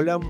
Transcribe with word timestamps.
Hola, 0.00 0.20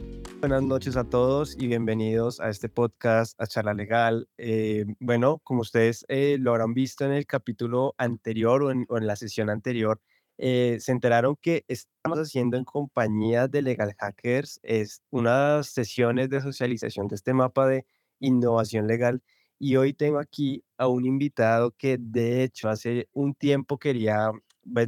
buenas 0.41 0.63
noches 0.63 0.97
a 0.97 1.05
todos 1.05 1.55
y 1.61 1.67
bienvenidos 1.67 2.41
a 2.41 2.49
este 2.49 2.71
podcast, 2.71 3.39
a 3.39 3.47
Charla 3.47 3.75
Legal. 3.75 4.27
Eh, 4.39 4.87
bueno, 4.99 5.43
como 5.45 5.61
ustedes 5.61 6.07
eh, 6.09 6.39
lo 6.41 6.53
habrán 6.53 6.73
visto 6.73 7.05
en 7.05 7.13
el 7.13 7.27
capítulo 7.27 7.95
anterior 7.99 8.63
o 8.63 8.71
en, 8.71 8.87
la 9.07 9.15
sesión 9.15 9.51
anterior, 9.51 10.01
eh, 10.39 10.79
se 10.81 10.91
enteraron 10.91 11.37
que 11.37 11.67
estamos 11.69 12.19
haciendo 12.19 12.57
en 12.57 12.65
compañía 12.65 13.47
de 13.47 13.61
Legal 13.61 13.95
Hackers 13.99 14.59
es 14.63 15.03
unas 15.11 15.67
sesiones 15.67 16.31
de 16.31 16.41
socialización 16.41 17.07
de 17.07 17.17
este 17.17 17.35
mapa 17.35 17.69
de 17.69 17.85
innovación 18.21 18.87
legal. 18.87 19.23
Y 19.59 19.77
hoy 19.77 19.93
tengo 19.93 20.19
aquí 20.19 20.65
a 20.79 20.87
un 20.87 21.05
invitado 21.05 21.73
que 21.73 21.99
de 22.01 22.43
hecho 22.43 22.71
hace 22.71 23.11
un 23.13 23.35
tiempo 23.35 23.77
quería 23.79 24.31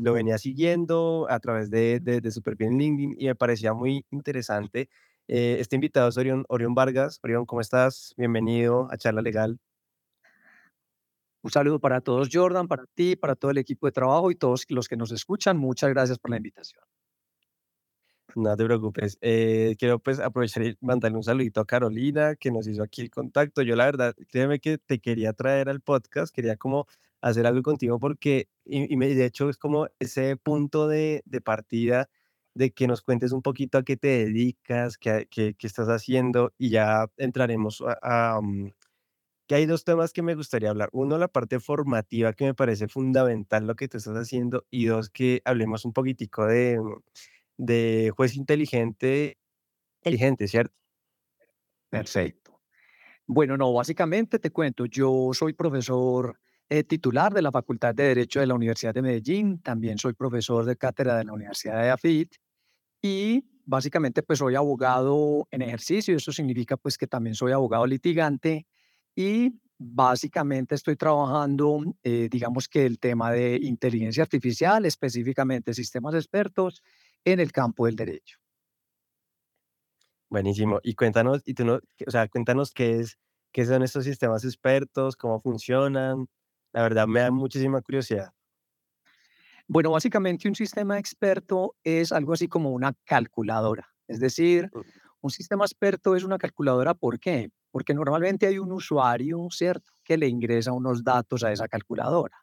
lo 0.00 0.12
venía 0.12 0.38
siguiendo 0.38 1.26
a 1.28 1.40
través 1.40 1.70
de, 1.70 2.00
de, 2.00 2.20
perfil 2.42 2.68
en 2.68 2.78
LinkedIn 2.78 3.16
y 3.18 3.26
me 3.26 3.34
parecía 3.34 3.72
muy 3.74 4.04
interesante. 4.10 4.88
Eh, 5.28 5.58
este 5.60 5.76
invitado 5.76 6.08
es 6.08 6.16
Orión, 6.16 6.44
Orión 6.48 6.74
Vargas. 6.74 7.20
Orión, 7.22 7.46
¿cómo 7.46 7.60
estás? 7.60 8.14
Bienvenido 8.16 8.88
a 8.90 8.96
Charla 8.96 9.22
Legal. 9.22 9.58
Un 11.42 11.50
saludo 11.50 11.80
para 11.80 12.00
todos, 12.00 12.28
Jordan, 12.30 12.68
para 12.68 12.84
ti, 12.94 13.16
para 13.16 13.34
todo 13.34 13.50
el 13.50 13.58
equipo 13.58 13.86
de 13.86 13.92
trabajo 13.92 14.30
y 14.30 14.34
todos 14.34 14.66
los 14.68 14.88
que 14.88 14.96
nos 14.96 15.10
escuchan. 15.10 15.56
Muchas 15.56 15.90
gracias 15.90 16.18
por 16.18 16.30
la 16.30 16.36
invitación. 16.36 16.82
No 18.36 18.56
te 18.56 18.64
preocupes. 18.64 19.18
Eh, 19.20 19.74
quiero 19.78 19.98
pues 19.98 20.20
aprovechar 20.20 20.64
y 20.64 20.76
mandarle 20.80 21.16
un 21.16 21.24
saludito 21.24 21.60
a 21.60 21.66
Carolina 21.66 22.36
que 22.36 22.50
nos 22.50 22.66
hizo 22.66 22.82
aquí 22.82 23.00
el 23.00 23.10
contacto. 23.10 23.62
Yo 23.62 23.74
la 23.74 23.86
verdad, 23.86 24.14
créeme 24.28 24.60
que 24.60 24.78
te 24.78 25.00
quería 25.00 25.32
traer 25.32 25.68
al 25.68 25.80
podcast, 25.80 26.34
quería 26.34 26.56
como 26.56 26.86
hacer 27.20 27.46
algo 27.46 27.62
contigo 27.62 27.98
porque, 27.98 28.48
y, 28.64 28.96
me, 28.96 29.08
de 29.14 29.26
hecho 29.26 29.48
es 29.50 29.58
como 29.58 29.88
ese 29.98 30.36
punto 30.36 30.88
de, 30.88 31.22
de, 31.26 31.40
partida 31.40 32.08
de 32.54 32.72
que 32.72 32.86
nos 32.86 33.02
cuentes 33.02 33.32
un 33.32 33.42
poquito 33.42 33.78
a 33.78 33.84
qué 33.84 33.96
te 33.96 34.08
dedicas, 34.08 34.98
qué, 34.98 35.26
qué, 35.30 35.54
qué 35.58 35.66
estás 35.66 35.88
haciendo 35.88 36.52
y 36.58 36.70
ya 36.70 37.06
entraremos 37.16 37.82
a, 38.02 38.40
mm, 38.42 38.70
que 39.46 39.56
hay 39.56 39.66
dos 39.66 39.84
temas 39.84 40.12
que 40.12 40.22
me 40.22 40.36
gustaría 40.36 40.70
hablar. 40.70 40.90
Uno, 40.92 41.18
la 41.18 41.28
parte 41.28 41.60
formativa 41.60 42.32
que 42.34 42.44
me 42.44 42.54
parece 42.54 42.88
fundamental 42.88 43.66
lo 43.66 43.74
que 43.76 43.88
tú 43.88 43.98
estás 43.98 44.16
haciendo 44.16 44.66
y 44.70 44.86
dos, 44.86 45.10
que 45.10 45.42
hablemos 45.44 45.84
un 45.84 45.92
poquitico 45.92 46.46
de, 46.46 46.80
de 47.56 48.12
juez 48.16 48.36
inteligente, 48.36 49.38
inteligente, 50.02 50.48
¿cierto? 50.48 50.74
Perfecto. 51.90 52.60
Bueno, 53.26 53.56
no, 53.56 53.72
básicamente 53.72 54.38
te 54.38 54.50
cuento, 54.50 54.86
yo 54.86 55.30
soy 55.32 55.52
profesor 55.52 56.38
eh, 56.70 56.84
titular 56.84 57.34
de 57.34 57.42
la 57.42 57.50
Facultad 57.50 57.94
de 57.94 58.04
Derecho 58.04 58.38
de 58.38 58.46
la 58.46 58.54
Universidad 58.54 58.94
de 58.94 59.02
Medellín, 59.02 59.60
también 59.60 59.98
soy 59.98 60.12
profesor 60.14 60.64
de 60.64 60.76
cátedra 60.76 61.18
de 61.18 61.24
la 61.24 61.32
Universidad 61.32 61.82
de 61.82 61.90
AFIT 61.90 62.36
y 63.02 63.44
básicamente 63.64 64.22
pues 64.22 64.38
soy 64.38 64.54
abogado 64.54 65.48
en 65.50 65.62
ejercicio, 65.62 66.16
eso 66.16 66.30
significa 66.30 66.76
pues 66.76 66.96
que 66.96 67.08
también 67.08 67.34
soy 67.34 67.50
abogado 67.52 67.86
litigante 67.86 68.66
y 69.16 69.60
básicamente 69.78 70.76
estoy 70.76 70.94
trabajando, 70.94 71.82
eh, 72.04 72.28
digamos 72.30 72.68
que 72.68 72.86
el 72.86 73.00
tema 73.00 73.32
de 73.32 73.58
inteligencia 73.60 74.22
artificial, 74.22 74.86
específicamente 74.86 75.74
sistemas 75.74 76.14
expertos 76.14 76.82
en 77.24 77.40
el 77.40 77.50
campo 77.50 77.86
del 77.86 77.96
derecho. 77.96 78.38
Buenísimo. 80.28 80.78
Y 80.84 80.94
cuéntanos, 80.94 81.42
y 81.44 81.54
tú 81.54 81.64
no, 81.64 81.80
o 82.06 82.10
sea, 82.10 82.28
cuéntanos 82.28 82.70
qué 82.70 83.00
es, 83.00 83.18
qué 83.50 83.66
son 83.66 83.82
estos 83.82 84.04
sistemas 84.04 84.44
expertos, 84.44 85.16
cómo 85.16 85.40
funcionan, 85.40 86.28
la 86.72 86.82
verdad 86.82 87.06
me 87.06 87.20
da 87.20 87.30
muchísima 87.30 87.80
curiosidad. 87.82 88.32
Bueno, 89.68 89.92
básicamente 89.92 90.48
un 90.48 90.54
sistema 90.54 90.98
experto 90.98 91.76
es 91.84 92.12
algo 92.12 92.32
así 92.32 92.48
como 92.48 92.70
una 92.70 92.94
calculadora. 93.04 93.88
Es 94.08 94.18
decir, 94.18 94.70
un 95.20 95.30
sistema 95.30 95.64
experto 95.64 96.16
es 96.16 96.24
una 96.24 96.38
calculadora, 96.38 96.94
¿por 96.94 97.20
qué? 97.20 97.50
Porque 97.70 97.94
normalmente 97.94 98.46
hay 98.46 98.58
un 98.58 98.72
usuario, 98.72 99.46
¿cierto?, 99.50 99.92
que 100.02 100.16
le 100.18 100.26
ingresa 100.26 100.72
unos 100.72 101.04
datos 101.04 101.44
a 101.44 101.52
esa 101.52 101.68
calculadora. 101.68 102.36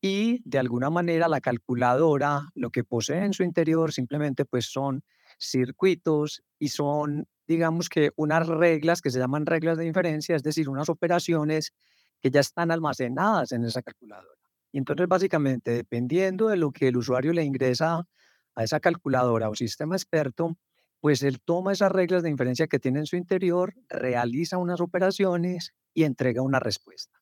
Y 0.00 0.42
de 0.44 0.58
alguna 0.58 0.90
manera 0.90 1.28
la 1.28 1.40
calculadora 1.40 2.50
lo 2.54 2.70
que 2.70 2.84
posee 2.84 3.24
en 3.24 3.32
su 3.32 3.42
interior 3.42 3.92
simplemente 3.92 4.44
pues 4.44 4.66
son 4.66 5.02
circuitos 5.38 6.42
y 6.58 6.68
son, 6.68 7.26
digamos 7.48 7.88
que 7.88 8.10
unas 8.16 8.46
reglas 8.46 9.00
que 9.00 9.10
se 9.10 9.18
llaman 9.18 9.46
reglas 9.46 9.78
de 9.78 9.86
inferencia, 9.86 10.36
es 10.36 10.42
decir, 10.42 10.68
unas 10.68 10.88
operaciones 10.90 11.72
que 12.24 12.30
ya 12.30 12.40
están 12.40 12.70
almacenadas 12.70 13.52
en 13.52 13.64
esa 13.64 13.82
calculadora. 13.82 14.40
Y 14.72 14.78
entonces, 14.78 15.06
básicamente, 15.06 15.72
dependiendo 15.72 16.48
de 16.48 16.56
lo 16.56 16.72
que 16.72 16.88
el 16.88 16.96
usuario 16.96 17.34
le 17.34 17.44
ingresa 17.44 18.08
a 18.54 18.64
esa 18.64 18.80
calculadora 18.80 19.50
o 19.50 19.54
sistema 19.54 19.94
experto, 19.94 20.56
pues 21.00 21.22
él 21.22 21.42
toma 21.44 21.72
esas 21.72 21.92
reglas 21.92 22.22
de 22.22 22.30
inferencia 22.30 22.66
que 22.66 22.78
tiene 22.78 23.00
en 23.00 23.04
su 23.04 23.16
interior, 23.16 23.74
realiza 23.90 24.56
unas 24.56 24.80
operaciones 24.80 25.74
y 25.92 26.04
entrega 26.04 26.40
una 26.40 26.60
respuesta. 26.60 27.20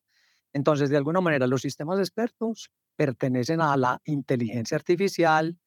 Entonces, 0.53 0.89
de 0.89 0.95
alguna 0.95 1.19
manera, 1.19 1.47
los 1.47 1.63
sistemas 1.63 1.99
expertos 1.99 2.71
pertenecen 2.95 3.59
a 3.59 3.75
la 3.75 4.01
inteligencia 4.05 4.77
artificial, 4.77 5.59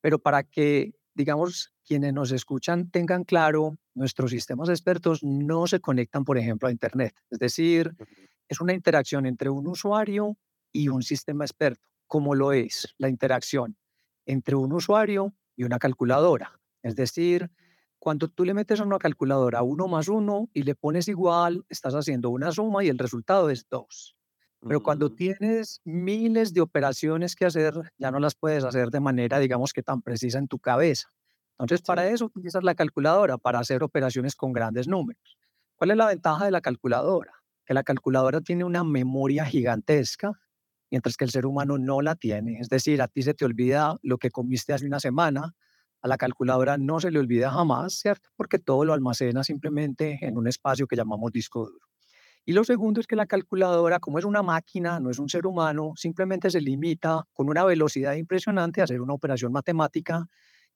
pero 0.00 0.18
para 0.18 0.42
que, 0.42 0.94
digamos, 1.14 1.72
quienes 1.86 2.12
nos 2.12 2.32
escuchan 2.32 2.90
tengan 2.90 3.22
claro, 3.22 3.78
nuestros 3.94 4.32
sistemas 4.32 4.68
expertos 4.68 5.22
no 5.22 5.68
se 5.68 5.78
conectan, 5.78 6.24
por 6.24 6.38
ejemplo, 6.38 6.66
a 6.66 6.72
Internet. 6.72 7.14
Es 7.30 7.38
decir, 7.38 7.94
es 8.50 8.60
una 8.60 8.74
interacción 8.74 9.26
entre 9.26 9.48
un 9.48 9.68
usuario 9.68 10.36
y 10.72 10.88
un 10.88 11.02
sistema 11.02 11.44
experto, 11.44 11.88
como 12.08 12.34
lo 12.34 12.52
es 12.52 12.92
la 12.98 13.08
interacción 13.08 13.76
entre 14.26 14.56
un 14.56 14.72
usuario 14.72 15.32
y 15.56 15.62
una 15.62 15.78
calculadora. 15.78 16.60
Es 16.82 16.96
decir, 16.96 17.48
cuando 18.00 18.26
tú 18.26 18.44
le 18.44 18.52
metes 18.52 18.80
a 18.80 18.84
una 18.84 18.98
calculadora 18.98 19.62
uno 19.62 19.86
más 19.86 20.08
uno 20.08 20.50
y 20.52 20.64
le 20.64 20.74
pones 20.74 21.06
igual, 21.06 21.64
estás 21.68 21.94
haciendo 21.94 22.30
una 22.30 22.50
suma 22.50 22.82
y 22.82 22.88
el 22.88 22.98
resultado 22.98 23.50
es 23.50 23.68
dos. 23.70 24.16
Pero 24.60 24.82
cuando 24.82 25.14
tienes 25.14 25.80
miles 25.84 26.52
de 26.52 26.60
operaciones 26.60 27.36
que 27.36 27.46
hacer, 27.46 27.72
ya 27.98 28.10
no 28.10 28.18
las 28.18 28.34
puedes 28.34 28.64
hacer 28.64 28.90
de 28.90 29.00
manera, 29.00 29.38
digamos 29.38 29.72
que 29.72 29.82
tan 29.82 30.02
precisa 30.02 30.38
en 30.38 30.48
tu 30.48 30.58
cabeza. 30.58 31.08
Entonces, 31.52 31.82
para 31.86 32.08
eso 32.08 32.26
utilizas 32.26 32.64
la 32.64 32.74
calculadora, 32.74 33.38
para 33.38 33.60
hacer 33.60 33.82
operaciones 33.82 34.34
con 34.34 34.52
grandes 34.52 34.88
números. 34.88 35.38
¿Cuál 35.76 35.92
es 35.92 35.96
la 35.96 36.06
ventaja 36.06 36.44
de 36.44 36.50
la 36.50 36.60
calculadora? 36.60 37.39
Que 37.70 37.74
la 37.74 37.84
calculadora 37.84 38.40
tiene 38.40 38.64
una 38.64 38.82
memoria 38.82 39.44
gigantesca, 39.44 40.32
mientras 40.90 41.16
que 41.16 41.24
el 41.24 41.30
ser 41.30 41.46
humano 41.46 41.78
no 41.78 42.02
la 42.02 42.16
tiene. 42.16 42.58
Es 42.58 42.68
decir, 42.68 43.00
a 43.00 43.06
ti 43.06 43.22
se 43.22 43.32
te 43.32 43.44
olvida 43.44 43.96
lo 44.02 44.18
que 44.18 44.32
comiste 44.32 44.72
hace 44.72 44.86
una 44.86 44.98
semana, 44.98 45.54
a 46.02 46.08
la 46.08 46.16
calculadora 46.16 46.78
no 46.78 46.98
se 46.98 47.12
le 47.12 47.20
olvida 47.20 47.48
jamás, 47.48 48.00
¿cierto? 48.00 48.28
Porque 48.34 48.58
todo 48.58 48.84
lo 48.84 48.92
almacena 48.92 49.44
simplemente 49.44 50.18
en 50.20 50.36
un 50.36 50.48
espacio 50.48 50.88
que 50.88 50.96
llamamos 50.96 51.30
disco 51.30 51.66
duro. 51.66 51.86
Y 52.44 52.54
lo 52.54 52.64
segundo 52.64 53.00
es 53.00 53.06
que 53.06 53.14
la 53.14 53.26
calculadora, 53.26 54.00
como 54.00 54.18
es 54.18 54.24
una 54.24 54.42
máquina, 54.42 54.98
no 54.98 55.08
es 55.08 55.20
un 55.20 55.28
ser 55.28 55.46
humano, 55.46 55.92
simplemente 55.94 56.50
se 56.50 56.60
limita 56.60 57.22
con 57.32 57.48
una 57.48 57.62
velocidad 57.62 58.14
impresionante 58.14 58.80
a 58.80 58.84
hacer 58.84 59.00
una 59.00 59.14
operación 59.14 59.52
matemática 59.52 60.26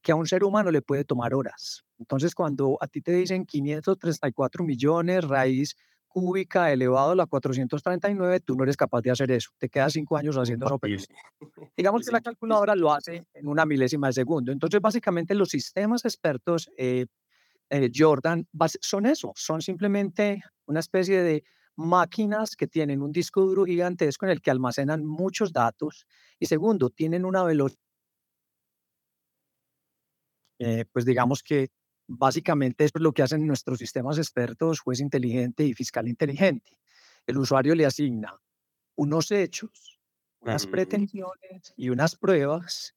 que 0.01 0.13
a 0.13 0.15
un 0.15 0.27
ser 0.27 0.45
humano 0.45 0.71
le 0.71 0.81
puede 0.81 1.05
tomar 1.05 1.35
horas. 1.35 1.83
Entonces, 1.99 2.37
cuando 2.37 2.79
a 2.81 2.87
ti 2.87 3.01
te 3.01 3.11
dicen 3.11 3.47
534 3.47 4.63
millones 4.63 5.25
raíz 5.25 5.75
cúbica 6.15 6.71
elevado 6.71 7.11
a 7.11 7.17
la 7.17 7.27
439, 7.27 8.39
tú 8.39 8.55
no 8.55 8.63
eres 8.63 8.77
capaz 8.77 9.03
de 9.03 9.11
hacer 9.11 9.33
eso. 9.33 9.51
Te 9.59 9.69
quedas 9.69 9.95
cinco 9.95 10.17
años 10.17 10.37
haciendo 10.39 10.67
eso. 10.83 11.07
Digamos 11.77 12.07
que 12.07 12.13
la 12.13 12.21
calculadora 12.21 12.77
lo 12.77 12.93
hace 12.93 13.27
en 13.35 13.49
una 13.49 13.67
milésima 13.67 14.07
de 14.07 14.13
segundo. 14.13 14.53
Entonces, 14.53 14.81
básicamente 14.81 15.35
los 15.35 15.49
sistemas 15.49 16.05
expertos, 16.05 16.71
eh, 16.79 17.07
eh, 17.69 17.91
Jordan, 17.93 18.47
son 18.81 19.07
eso, 19.07 19.33
son 19.35 19.61
simplemente 19.61 20.41
una 20.67 20.79
especie 20.79 21.21
de 21.21 21.43
máquinas 21.75 22.55
que 22.55 22.69
tienen 22.69 23.03
un 23.03 23.11
disco 23.11 23.41
duro 23.41 23.65
gigantesco 23.65 24.25
en 24.25 24.31
el 24.31 24.41
que 24.41 24.53
almacenan 24.53 25.05
muchos 25.05 25.53
datos 25.53 26.07
y 26.39 26.47
segundo, 26.47 26.91
tienen 26.91 27.25
una 27.25 27.43
velocidad, 27.43 27.81
eh, 30.61 30.85
pues 30.93 31.05
digamos 31.05 31.43
que 31.43 31.71
Básicamente 32.07 32.85
eso 32.85 32.93
es 32.97 33.03
lo 33.03 33.13
que 33.13 33.23
hacen 33.23 33.47
nuestros 33.47 33.79
sistemas 33.79 34.19
expertos, 34.19 34.81
juez 34.81 35.01
inteligente 35.01 35.65
y 35.65 35.75
fiscal 35.75 36.09
inteligente. 36.09 36.73
El 37.27 37.39
usuario 37.39 37.75
le 37.75 37.87
asigna 37.87 38.39
unos 38.97 39.31
hechos, 39.31 39.99
unas 40.41 40.67
pretensiones 40.67 41.73
y 41.77 41.89
unas 41.89 42.17
pruebas 42.17 42.95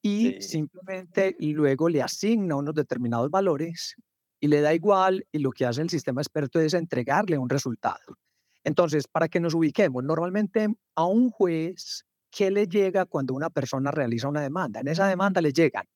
y 0.00 0.40
simplemente 0.40 1.34
luego 1.40 1.88
le 1.88 2.02
asigna 2.02 2.56
unos 2.56 2.74
determinados 2.74 3.30
valores 3.30 3.96
y 4.38 4.48
le 4.48 4.60
da 4.60 4.74
igual 4.74 5.26
y 5.32 5.38
lo 5.38 5.50
que 5.50 5.66
hace 5.66 5.82
el 5.82 5.90
sistema 5.90 6.20
experto 6.20 6.60
es 6.60 6.74
entregarle 6.74 7.38
un 7.38 7.48
resultado. 7.48 8.18
Entonces, 8.62 9.08
para 9.08 9.28
que 9.28 9.40
nos 9.40 9.54
ubiquemos, 9.54 10.04
normalmente 10.04 10.68
a 10.94 11.06
un 11.06 11.30
juez, 11.30 12.04
¿qué 12.30 12.50
le 12.50 12.66
llega 12.66 13.06
cuando 13.06 13.34
una 13.34 13.50
persona 13.50 13.90
realiza 13.90 14.28
una 14.28 14.40
demanda? 14.42 14.80
En 14.80 14.88
esa 14.88 15.08
demanda 15.08 15.40
le 15.40 15.52
llegan 15.52 15.86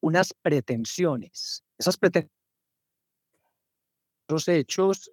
unas 0.00 0.34
pretensiones 0.42 1.64
esas 1.78 1.96
pretensiones, 1.96 2.32
los 4.28 4.48
hechos 4.48 5.10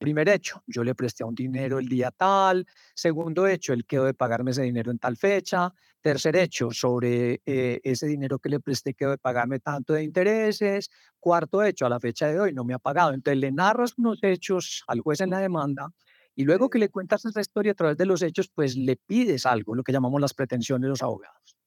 Primer 0.00 0.30
hecho, 0.30 0.62
yo 0.66 0.82
le 0.82 0.94
presté 0.94 1.24
un 1.24 1.34
dinero 1.34 1.78
el 1.78 1.86
día 1.86 2.10
tal. 2.10 2.66
Segundo 2.94 3.46
hecho, 3.46 3.74
él 3.74 3.84
quedó 3.84 4.06
de 4.06 4.14
pagarme 4.14 4.52
ese 4.52 4.62
dinero 4.62 4.90
en 4.90 4.98
tal 4.98 5.18
fecha. 5.18 5.74
Tercer 6.00 6.36
hecho, 6.36 6.70
sobre 6.70 7.42
eh, 7.44 7.80
ese 7.84 8.06
dinero 8.06 8.38
que 8.38 8.48
le 8.48 8.60
presté 8.60 8.94
quedó 8.94 9.10
de 9.10 9.18
pagarme 9.18 9.58
tanto 9.60 9.92
de 9.92 10.02
intereses. 10.02 10.88
Cuarto 11.18 11.62
hecho, 11.62 11.84
a 11.84 11.90
la 11.90 12.00
fecha 12.00 12.28
de 12.28 12.40
hoy 12.40 12.54
no 12.54 12.64
me 12.64 12.72
ha 12.72 12.78
pagado. 12.78 13.12
Entonces 13.12 13.38
le 13.38 13.52
narras 13.52 13.92
unos 13.98 14.18
hechos 14.22 14.84
al 14.86 15.00
juez 15.00 15.20
en 15.20 15.28
la 15.28 15.38
demanda 15.38 15.90
y 16.34 16.44
luego 16.44 16.70
que 16.70 16.78
le 16.78 16.88
cuentas 16.88 17.26
esa 17.26 17.42
historia 17.42 17.72
a 17.72 17.74
través 17.74 17.98
de 17.98 18.06
los 18.06 18.22
hechos, 18.22 18.48
pues 18.54 18.78
le 18.78 18.96
pides 18.96 19.44
algo, 19.44 19.74
lo 19.74 19.82
que 19.82 19.92
llamamos 19.92 20.18
las 20.18 20.32
pretensiones 20.32 20.84
de 20.84 20.88
los 20.88 21.02
abogados. 21.02 21.58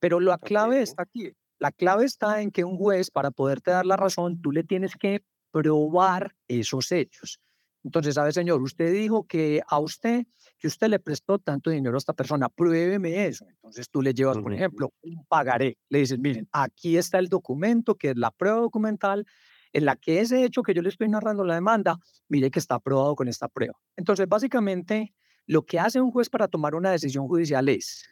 Pero 0.00 0.20
la 0.20 0.38
clave 0.38 0.80
está 0.80 1.02
aquí. 1.02 1.34
La 1.58 1.72
clave 1.72 2.04
está 2.04 2.42
en 2.42 2.50
que 2.50 2.64
un 2.64 2.76
juez, 2.76 3.10
para 3.10 3.30
poderte 3.30 3.70
dar 3.70 3.86
la 3.86 3.96
razón, 3.96 4.40
tú 4.40 4.52
le 4.52 4.64
tienes 4.64 4.96
que 4.96 5.24
probar 5.50 6.34
esos 6.48 6.90
hechos. 6.92 7.40
Entonces, 7.84 8.14
¿sabe, 8.14 8.32
señor? 8.32 8.62
Usted 8.62 8.92
dijo 8.92 9.26
que 9.26 9.62
a 9.68 9.78
usted, 9.78 10.26
que 10.58 10.66
usted 10.66 10.88
le 10.88 10.98
prestó 10.98 11.38
tanto 11.38 11.70
dinero 11.70 11.96
a 11.96 11.98
esta 11.98 12.14
persona, 12.14 12.48
pruébeme 12.48 13.26
eso. 13.26 13.44
Entonces 13.48 13.90
tú 13.90 14.00
le 14.00 14.14
llevas, 14.14 14.38
por 14.38 14.54
ejemplo, 14.54 14.92
un 15.02 15.24
pagaré. 15.26 15.76
Le 15.90 15.98
dices, 15.98 16.18
miren, 16.18 16.48
aquí 16.50 16.96
está 16.96 17.18
el 17.18 17.28
documento, 17.28 17.94
que 17.94 18.10
es 18.10 18.16
la 18.16 18.30
prueba 18.30 18.60
documental, 18.60 19.26
en 19.74 19.84
la 19.84 19.96
que 19.96 20.20
ese 20.20 20.44
hecho 20.44 20.62
que 20.62 20.72
yo 20.72 20.80
le 20.80 20.88
estoy 20.88 21.08
narrando 21.08 21.44
la 21.44 21.54
demanda, 21.54 21.98
mire 22.28 22.50
que 22.50 22.58
está 22.58 22.76
aprobado 22.76 23.14
con 23.14 23.28
esta 23.28 23.48
prueba. 23.48 23.78
Entonces, 23.96 24.26
básicamente, 24.26 25.12
lo 25.46 25.66
que 25.66 25.78
hace 25.78 26.00
un 26.00 26.10
juez 26.10 26.30
para 26.30 26.48
tomar 26.48 26.74
una 26.74 26.90
decisión 26.90 27.28
judicial 27.28 27.68
es 27.68 28.08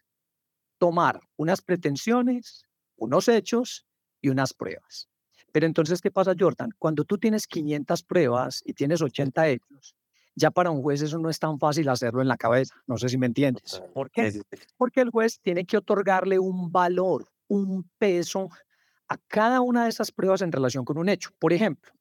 tomar 0.78 1.20
unas 1.36 1.62
pretensiones, 1.62 2.66
unos 3.02 3.28
hechos 3.28 3.86
y 4.20 4.28
unas 4.28 4.54
pruebas. 4.54 5.08
Pero 5.52 5.66
entonces, 5.66 6.00
¿qué 6.00 6.10
pasa, 6.10 6.34
Jordan? 6.38 6.70
Cuando 6.78 7.04
tú 7.04 7.18
tienes 7.18 7.46
500 7.46 8.02
pruebas 8.04 8.62
y 8.64 8.72
tienes 8.72 9.02
80 9.02 9.48
hechos, 9.48 9.94
ya 10.34 10.50
para 10.50 10.70
un 10.70 10.80
juez 10.82 11.02
eso 11.02 11.18
no 11.18 11.28
es 11.28 11.38
tan 11.38 11.58
fácil 11.58 11.88
hacerlo 11.88 12.22
en 12.22 12.28
la 12.28 12.38
cabeza. 12.38 12.74
No 12.86 12.96
sé 12.96 13.08
si 13.08 13.18
me 13.18 13.26
entiendes. 13.26 13.82
¿Por 13.92 14.10
qué? 14.10 14.40
Porque 14.78 15.02
el 15.02 15.10
juez 15.10 15.40
tiene 15.40 15.66
que 15.66 15.76
otorgarle 15.76 16.38
un 16.38 16.72
valor, 16.72 17.28
un 17.48 17.88
peso 17.98 18.48
a 19.08 19.18
cada 19.28 19.60
una 19.60 19.84
de 19.84 19.90
esas 19.90 20.10
pruebas 20.10 20.40
en 20.40 20.52
relación 20.52 20.86
con 20.86 20.96
un 20.96 21.10
hecho. 21.10 21.30
Por 21.38 21.52
ejemplo, 21.52 21.92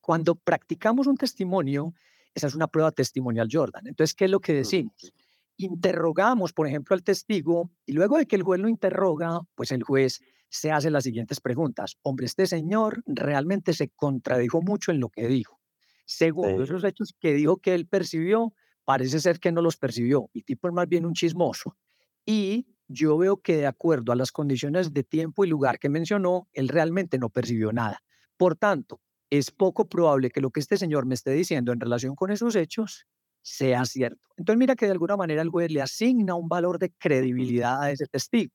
cuando 0.00 0.34
practicamos 0.34 1.06
un 1.06 1.16
testimonio, 1.16 1.92
esa 2.34 2.46
es 2.46 2.54
una 2.54 2.66
prueba 2.66 2.92
testimonial, 2.92 3.48
Jordan. 3.50 3.86
Entonces, 3.86 4.14
¿qué 4.14 4.24
es 4.24 4.30
lo 4.30 4.40
que 4.40 4.54
decimos? 4.54 5.12
Interrogamos, 5.62 6.54
por 6.54 6.66
ejemplo, 6.66 6.94
al 6.94 7.02
testigo 7.02 7.70
y 7.84 7.92
luego 7.92 8.16
de 8.16 8.26
que 8.26 8.36
el 8.36 8.42
juez 8.42 8.60
lo 8.60 8.68
interroga, 8.68 9.40
pues 9.54 9.72
el 9.72 9.82
juez 9.82 10.20
se 10.48 10.72
hace 10.72 10.90
las 10.90 11.04
siguientes 11.04 11.38
preguntas. 11.38 11.98
Hombre, 12.00 12.24
este 12.24 12.46
señor 12.46 13.02
realmente 13.04 13.74
se 13.74 13.90
contradijo 13.90 14.62
mucho 14.62 14.90
en 14.90 15.00
lo 15.00 15.10
que 15.10 15.28
dijo. 15.28 15.60
Según 16.06 16.62
esos 16.62 16.82
hechos 16.82 17.14
que 17.20 17.34
dijo 17.34 17.58
que 17.58 17.74
él 17.74 17.86
percibió, 17.86 18.54
parece 18.86 19.20
ser 19.20 19.38
que 19.38 19.52
no 19.52 19.60
los 19.60 19.76
percibió. 19.76 20.30
El 20.32 20.44
tipo 20.46 20.66
es 20.66 20.72
más 20.72 20.88
bien 20.88 21.04
un 21.04 21.12
chismoso. 21.12 21.76
Y 22.24 22.66
yo 22.88 23.18
veo 23.18 23.36
que 23.36 23.58
de 23.58 23.66
acuerdo 23.66 24.12
a 24.12 24.16
las 24.16 24.32
condiciones 24.32 24.94
de 24.94 25.04
tiempo 25.04 25.44
y 25.44 25.48
lugar 25.48 25.78
que 25.78 25.90
mencionó, 25.90 26.48
él 26.54 26.68
realmente 26.68 27.18
no 27.18 27.28
percibió 27.28 27.70
nada. 27.70 28.02
Por 28.38 28.56
tanto, 28.56 29.02
es 29.28 29.50
poco 29.50 29.90
probable 29.90 30.30
que 30.30 30.40
lo 30.40 30.50
que 30.50 30.60
este 30.60 30.78
señor 30.78 31.04
me 31.04 31.14
esté 31.14 31.32
diciendo 31.32 31.72
en 31.72 31.80
relación 31.80 32.16
con 32.16 32.30
esos 32.30 32.56
hechos 32.56 33.06
sea 33.42 33.84
cierto. 33.84 34.20
Entonces 34.36 34.58
mira 34.58 34.74
que 34.74 34.86
de 34.86 34.92
alguna 34.92 35.16
manera 35.16 35.42
el 35.42 35.50
juez 35.50 35.70
le 35.70 35.82
asigna 35.82 36.34
un 36.34 36.48
valor 36.48 36.78
de 36.78 36.90
credibilidad 36.98 37.82
a 37.82 37.90
ese 37.90 38.06
testigo. 38.06 38.52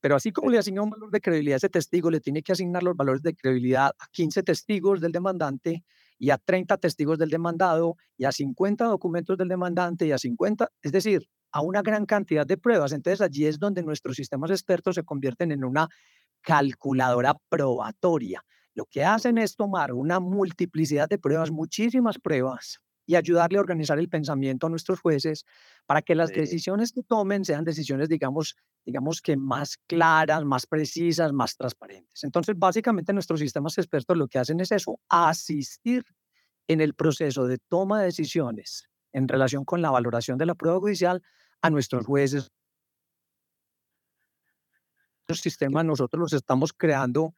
Pero 0.00 0.16
así 0.16 0.32
como 0.32 0.50
le 0.50 0.58
asigna 0.58 0.82
un 0.82 0.90
valor 0.90 1.10
de 1.12 1.20
credibilidad 1.20 1.54
a 1.54 1.58
ese 1.58 1.68
testigo, 1.68 2.10
le 2.10 2.20
tiene 2.20 2.42
que 2.42 2.52
asignar 2.52 2.82
los 2.82 2.96
valores 2.96 3.22
de 3.22 3.34
credibilidad 3.34 3.92
a 3.96 4.06
15 4.10 4.42
testigos 4.42 5.00
del 5.00 5.12
demandante 5.12 5.84
y 6.18 6.30
a 6.30 6.38
30 6.38 6.76
testigos 6.78 7.18
del 7.18 7.30
demandado 7.30 7.96
y 8.16 8.24
a 8.24 8.32
50 8.32 8.84
documentos 8.86 9.38
del 9.38 9.48
demandante 9.48 10.06
y 10.06 10.12
a 10.12 10.18
50, 10.18 10.68
es 10.82 10.92
decir, 10.92 11.28
a 11.52 11.60
una 11.60 11.82
gran 11.82 12.04
cantidad 12.04 12.44
de 12.44 12.56
pruebas. 12.56 12.92
Entonces 12.92 13.20
allí 13.20 13.46
es 13.46 13.60
donde 13.60 13.82
nuestros 13.82 14.16
sistemas 14.16 14.50
expertos 14.50 14.96
se 14.96 15.04
convierten 15.04 15.52
en 15.52 15.64
una 15.64 15.88
calculadora 16.40 17.34
probatoria. 17.48 18.42
Lo 18.74 18.86
que 18.86 19.04
hacen 19.04 19.38
es 19.38 19.54
tomar 19.54 19.92
una 19.92 20.18
multiplicidad 20.18 21.08
de 21.08 21.18
pruebas, 21.18 21.50
muchísimas 21.50 22.18
pruebas, 22.18 22.80
y 23.06 23.16
ayudarle 23.16 23.58
a 23.58 23.60
organizar 23.60 23.98
el 23.98 24.08
pensamiento 24.08 24.66
a 24.66 24.70
nuestros 24.70 25.00
jueces 25.00 25.44
para 25.86 26.02
que 26.02 26.14
las 26.14 26.30
decisiones 26.30 26.92
que 26.92 27.02
tomen 27.02 27.44
sean 27.44 27.64
decisiones, 27.64 28.08
digamos, 28.08 28.56
digamos 28.84 29.20
que 29.20 29.36
más 29.36 29.78
claras, 29.86 30.44
más 30.44 30.66
precisas, 30.66 31.32
más 31.32 31.56
transparentes. 31.56 32.24
Entonces, 32.24 32.54
básicamente 32.56 33.12
nuestros 33.12 33.40
sistemas 33.40 33.76
expertos 33.78 34.16
lo 34.16 34.28
que 34.28 34.38
hacen 34.38 34.60
es 34.60 34.72
eso, 34.72 35.00
asistir 35.08 36.04
en 36.68 36.80
el 36.80 36.94
proceso 36.94 37.46
de 37.46 37.58
toma 37.58 38.00
de 38.00 38.06
decisiones 38.06 38.88
en 39.12 39.28
relación 39.28 39.64
con 39.64 39.82
la 39.82 39.90
valoración 39.90 40.38
de 40.38 40.46
la 40.46 40.54
prueba 40.54 40.78
judicial 40.78 41.22
a 41.60 41.70
nuestros 41.70 42.06
jueces. 42.06 42.50
Los 45.28 45.40
sistemas 45.40 45.84
nosotros 45.84 46.20
los 46.20 46.32
estamos 46.32 46.72
creando 46.72 47.34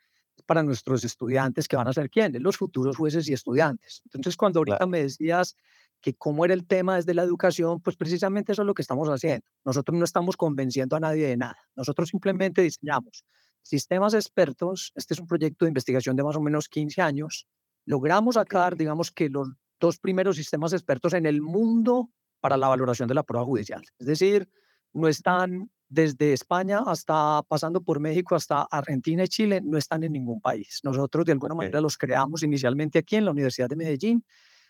para 0.47 0.63
nuestros 0.63 1.05
estudiantes 1.05 1.69
que 1.69 1.77
van 1.77 1.89
a 1.89 1.93
ser 1.93 2.11
quiénes, 2.11 2.43
los 2.43 2.57
futuros 2.57 2.97
jueces 2.97 3.29
y 3.29 3.33
estudiantes. 3.33 4.03
Entonces, 4.05 4.37
cuando 4.37 4.61
ahorita 4.61 4.87
me 4.87 5.03
decías 5.03 5.57
que 6.01 6.15
cómo 6.15 6.45
era 6.45 6.53
el 6.55 6.67
tema 6.67 6.97
desde 6.97 7.15
la 7.15 7.23
educación, 7.23 7.81
pues 7.81 7.97
precisamente 7.97 8.53
eso 8.53 8.63
es 8.63 8.67
lo 8.67 8.75
que 8.75 8.83
estamos 8.83 9.09
haciendo. 9.09 9.47
Nosotros 9.65 9.99
no 9.99 10.05
estamos 10.05 10.37
convenciendo 10.37 10.97
a 10.97 11.01
nadie 11.01 11.27
de 11.27 11.37
nada. 11.37 11.57
Nosotros 11.75 12.11
simplemente 12.11 12.63
diseñamos 12.63 13.25
sistemas 13.63 14.15
expertos. 14.15 14.93
Este 14.95 15.15
es 15.15 15.21
un 15.21 15.27
proyecto 15.27 15.65
de 15.65 15.71
investigación 15.71 16.15
de 16.15 16.23
más 16.23 16.37
o 16.37 16.41
menos 16.41 16.69
15 16.69 17.01
años. 17.01 17.47
Logramos 17.87 18.35
sacar, 18.35 18.77
digamos 18.77 19.11
que 19.11 19.29
los 19.31 19.49
dos 19.81 19.99
primeros 19.99 20.37
sistemas 20.37 20.73
expertos 20.73 21.15
en 21.15 21.27
el 21.27 21.41
mundo 21.41 22.11
para 22.41 22.57
la 22.57 22.69
valoración 22.69 23.09
de 23.09 23.15
la 23.15 23.23
prueba 23.23 23.45
judicial. 23.45 23.83
Es 23.99 24.07
decir, 24.07 24.49
no 24.95 25.09
están 25.09 25.71
desde 25.89 26.33
España 26.33 26.83
hasta 26.87 27.43
pasando 27.47 27.81
por 27.83 28.01
México 28.01 28.35
hasta 28.35 28.63
Argentina 28.63 29.25
y 29.25 29.29
Chile, 29.29 29.61
no 29.63 29.79
están 29.79 30.03
en 30.03 30.13
ningún 30.13 30.41
país. 30.41 30.81
Nosotros 30.83 31.25
de 31.25 31.33
alguna 31.33 31.55
manera 31.55 31.81
los 31.81 31.97
creamos 31.97 32.43
inicialmente 32.43 32.99
aquí 32.99 33.17
en 33.17 33.27
la 33.27 33.31
Universidad 33.31 33.69
de 33.69 33.77
Medellín. 33.77 34.25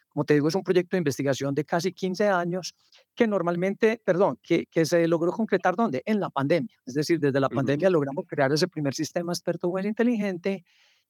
Como 0.08 0.24
te 0.24 0.34
digo, 0.34 0.48
es 0.48 0.54
un 0.54 0.62
proyecto 0.62 0.96
de 0.96 0.98
investigación 0.98 1.54
de 1.54 1.64
casi 1.64 1.92
15 1.92 2.28
años 2.28 2.74
que 3.14 3.26
normalmente, 3.26 4.00
perdón, 4.04 4.38
que, 4.42 4.66
que 4.66 4.84
se 4.84 5.08
logró 5.08 5.32
concretar 5.32 5.74
¿dónde? 5.74 6.02
En 6.06 6.20
la 6.20 6.30
pandemia. 6.30 6.76
Es 6.84 6.94
decir, 6.94 7.18
desde 7.18 7.40
la 7.40 7.48
pandemia 7.48 7.90
logramos 7.90 8.24
crear 8.28 8.52
ese 8.52 8.68
primer 8.68 8.94
sistema 8.94 9.32
experto 9.32 9.68
web 9.68 9.86
inteligente 9.86 10.64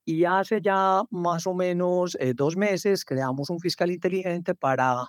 y 0.04 0.24
hace 0.24 0.60
ya 0.60 1.02
más 1.10 1.46
o 1.46 1.54
menos 1.54 2.16
eh, 2.20 2.34
dos 2.34 2.56
meses 2.56 3.04
creamos 3.04 3.50
un 3.50 3.58
fiscal 3.58 3.90
inteligente 3.90 4.54
para 4.54 5.06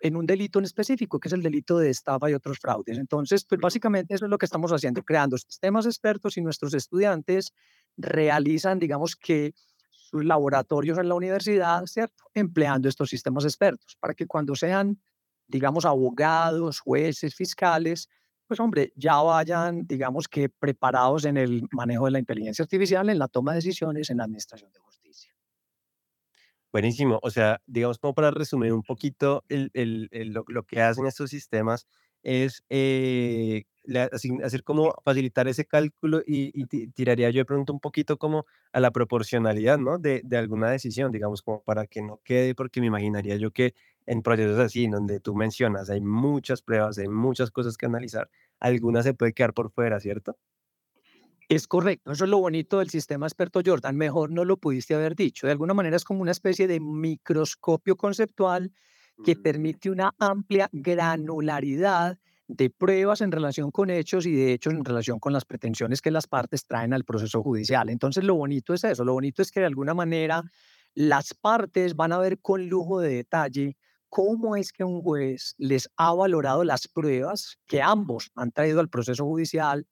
en 0.00 0.16
un 0.16 0.26
delito 0.26 0.58
en 0.58 0.64
específico, 0.64 1.18
que 1.18 1.28
es 1.28 1.32
el 1.32 1.42
delito 1.42 1.78
de 1.78 1.90
estafa 1.90 2.30
y 2.30 2.34
otros 2.34 2.58
fraudes. 2.58 2.98
Entonces, 2.98 3.44
pues 3.44 3.60
básicamente 3.60 4.14
eso 4.14 4.26
es 4.26 4.30
lo 4.30 4.38
que 4.38 4.46
estamos 4.46 4.72
haciendo, 4.72 5.02
creando 5.02 5.36
sistemas 5.38 5.86
expertos 5.86 6.36
y 6.36 6.42
nuestros 6.42 6.74
estudiantes 6.74 7.52
realizan, 7.96 8.78
digamos 8.78 9.16
que 9.16 9.54
sus 9.90 10.24
laboratorios 10.24 10.98
en 10.98 11.08
la 11.08 11.14
universidad, 11.14 11.84
¿cierto? 11.86 12.24
Empleando 12.34 12.88
estos 12.88 13.10
sistemas 13.10 13.44
expertos 13.44 13.96
para 14.00 14.14
que 14.14 14.26
cuando 14.26 14.54
sean, 14.54 15.00
digamos, 15.46 15.84
abogados, 15.84 16.80
jueces, 16.80 17.34
fiscales, 17.34 18.08
pues 18.46 18.60
hombre, 18.60 18.92
ya 18.96 19.16
vayan, 19.16 19.86
digamos 19.86 20.26
que 20.26 20.48
preparados 20.48 21.26
en 21.26 21.36
el 21.36 21.64
manejo 21.70 22.06
de 22.06 22.12
la 22.12 22.18
inteligencia 22.18 22.62
artificial, 22.62 23.10
en 23.10 23.18
la 23.18 23.28
toma 23.28 23.52
de 23.52 23.56
decisiones, 23.56 24.08
en 24.08 24.16
la 24.16 24.24
administración 24.24 24.72
de 24.72 24.80
justicia. 24.80 25.27
Buenísimo. 26.72 27.18
O 27.22 27.30
sea, 27.30 27.60
digamos, 27.66 27.98
como 27.98 28.14
para 28.14 28.30
resumir 28.30 28.72
un 28.72 28.82
poquito, 28.82 29.44
el, 29.48 29.70
el- 29.74 30.08
el- 30.12 30.30
lo, 30.32 30.44
lo 30.48 30.64
que 30.64 30.80
hacen 30.82 31.06
estos 31.06 31.30
sistemas 31.30 31.86
es 32.22 32.62
eh, 32.68 33.64
la- 33.84 34.10
hacer 34.44 34.62
como 34.64 34.92
facilitar 35.04 35.48
ese 35.48 35.64
cálculo 35.64 36.20
y, 36.26 36.50
y 36.60 36.66
ti- 36.66 36.88
tiraría 36.88 37.30
yo 37.30 37.38
de 37.40 37.44
pronto 37.46 37.72
un 37.72 37.80
poquito 37.80 38.18
como 38.18 38.44
a 38.72 38.80
la 38.80 38.90
proporcionalidad, 38.90 39.78
¿no? 39.78 39.98
De, 39.98 40.20
de 40.24 40.36
alguna 40.36 40.70
decisión, 40.70 41.10
digamos, 41.10 41.40
como 41.42 41.62
para 41.62 41.86
que 41.86 42.02
no 42.02 42.20
quede, 42.24 42.54
porque 42.54 42.80
me 42.80 42.86
imaginaría 42.88 43.36
yo 43.36 43.50
que 43.50 43.74
en 44.06 44.22
procesos 44.22 44.58
así, 44.58 44.84
en 44.84 44.90
donde 44.92 45.20
tú 45.20 45.34
mencionas, 45.34 45.88
hay 45.90 46.00
muchas 46.02 46.60
pruebas, 46.62 46.98
hay 46.98 47.08
muchas 47.08 47.50
cosas 47.50 47.76
que 47.78 47.86
analizar, 47.86 48.28
alguna 48.60 49.02
se 49.02 49.14
puede 49.14 49.32
quedar 49.32 49.54
por 49.54 49.70
fuera, 49.70 50.00
¿cierto? 50.00 50.36
Es 51.48 51.66
correcto, 51.66 52.12
eso 52.12 52.24
es 52.24 52.30
lo 52.30 52.38
bonito 52.38 52.78
del 52.78 52.90
sistema 52.90 53.26
experto 53.26 53.60
Jordan, 53.64 53.96
mejor 53.96 54.30
no 54.30 54.44
lo 54.44 54.58
pudiste 54.58 54.94
haber 54.94 55.16
dicho. 55.16 55.46
De 55.46 55.52
alguna 55.52 55.72
manera 55.72 55.96
es 55.96 56.04
como 56.04 56.20
una 56.20 56.30
especie 56.30 56.66
de 56.66 56.78
microscopio 56.78 57.96
conceptual 57.96 58.70
que 59.22 59.34
Mm, 59.34 59.42
permite 59.42 59.90
una 59.90 60.14
amplia 60.18 60.68
granularidad 60.72 62.18
de 62.48 62.70
pruebas 62.70 63.22
en 63.22 63.32
relación 63.32 63.70
con 63.70 63.90
hechos 63.90 64.26
y 64.26 64.34
de 64.34 64.52
hechos 64.52 64.74
en 64.74 64.84
relación 64.84 65.18
con 65.20 65.32
las 65.32 65.44
pretensiones 65.46 66.02
que 66.02 66.10
las 66.10 66.26
partes 66.26 66.66
traen 66.66 66.92
al 66.94 67.04
proceso 67.04 67.42
judicial. 67.42 67.88
Entonces, 67.90 68.24
lo 68.24 68.34
bonito 68.34 68.74
es 68.74 68.84
eso, 68.84 69.04
lo 69.04 69.14
bonito 69.14 69.42
es 69.42 69.50
que 69.50 69.60
de 69.60 69.66
alguna 69.66 69.94
manera 69.94 70.42
las 70.94 71.34
partes 71.34 71.96
van 71.96 72.12
a 72.12 72.18
ver 72.18 72.40
con 72.40 72.68
lujo 72.68 73.00
de 73.00 73.10
detalle 73.10 73.76
cómo 74.08 74.56
es 74.56 74.72
que 74.72 74.84
un 74.84 75.02
juez 75.02 75.54
les 75.58 75.88
ha 75.96 76.12
valorado 76.14 76.64
las 76.64 76.88
pruebas 76.88 77.58
que 77.66 77.82
ambos 77.82 78.30
han 78.34 78.52
traído 78.52 78.80
al 78.80 78.88
proceso 78.88 79.24
judicial 79.24 79.86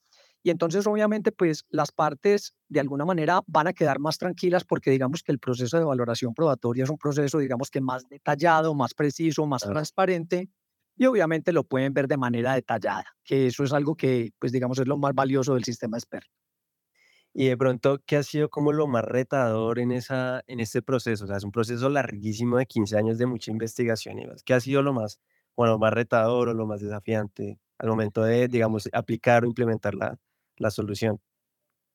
Y 0.47 0.51
entonces, 0.51 0.87
obviamente, 0.87 1.33
pues 1.33 1.65
las 1.71 1.91
partes 1.91 2.55
de 2.69 2.79
alguna 2.79 3.05
manera 3.05 3.41
van 3.49 3.67
a 3.67 3.73
quedar 3.73 3.99
más 3.99 4.17
tranquilas 4.17 4.63
porque 4.63 4.93
digamos 4.93 5.25
que 5.25 5.33
el 5.33 5.41
proceso 5.41 5.77
de 5.77 5.83
valoración 5.83 6.35
probatoria 6.35 6.85
es 6.85 6.91
un 6.91 6.99
proceso, 6.99 7.41
digamos 7.41 7.69
que 7.69 7.81
más 7.81 8.09
detallado, 8.09 8.73
más 8.73 8.95
preciso, 8.95 9.45
más 9.47 9.63
transparente 9.63 10.49
y 10.97 11.07
obviamente 11.07 11.53
lo 11.53 11.65
pueden 11.65 11.93
ver 11.95 12.07
de 12.07 12.17
manera 12.17 12.55
detallada, 12.55 13.07
que 13.25 13.49
eso 13.49 13.65
es 13.65 13.73
algo 13.73 13.97
que, 13.97 14.31
pues 14.39 14.53
digamos, 14.53 14.79
es 14.79 14.87
lo 14.87 14.97
más 14.97 15.15
valioso 15.15 15.55
del 15.55 15.65
sistema 15.65 15.97
experto. 15.97 16.31
Y 17.35 17.49
de 17.49 17.57
pronto, 17.57 17.99
¿qué 18.07 18.15
ha 18.15 18.23
sido 18.23 18.49
como 18.49 18.71
lo 18.73 18.87
más 18.87 19.05
retador 19.05 19.81
en, 19.81 19.91
esa, 19.91 20.45
en 20.47 20.61
este 20.61 20.81
proceso? 20.81 21.25
O 21.25 21.27
sea, 21.27 21.39
es 21.39 21.45
un 21.45 21.51
proceso 21.51 21.89
larguísimo 21.89 22.59
de 22.59 22.67
15 22.67 22.97
años 22.97 23.19
de 23.19 23.27
mucha 23.27 23.51
investigación 23.51 24.21
y 24.21 24.27
más. 24.29 24.45
¿Qué 24.45 24.55
ha 24.55 24.61
sido 24.61 24.83
lo 24.83 24.93
más, 24.93 25.19
bueno, 25.57 25.73
lo 25.73 25.81
más 25.81 25.93
retador 25.93 26.51
o 26.51 26.55
lo 26.55 26.69
más 26.69 26.81
desafiante 26.81 27.59
al 27.79 27.89
momento 27.89 28.23
de, 28.23 28.47
digamos, 28.47 28.89
aplicar 28.93 29.43
o 29.43 29.49
implementar 29.49 29.97
la, 29.97 30.17
la 30.59 30.71
solución? 30.71 31.21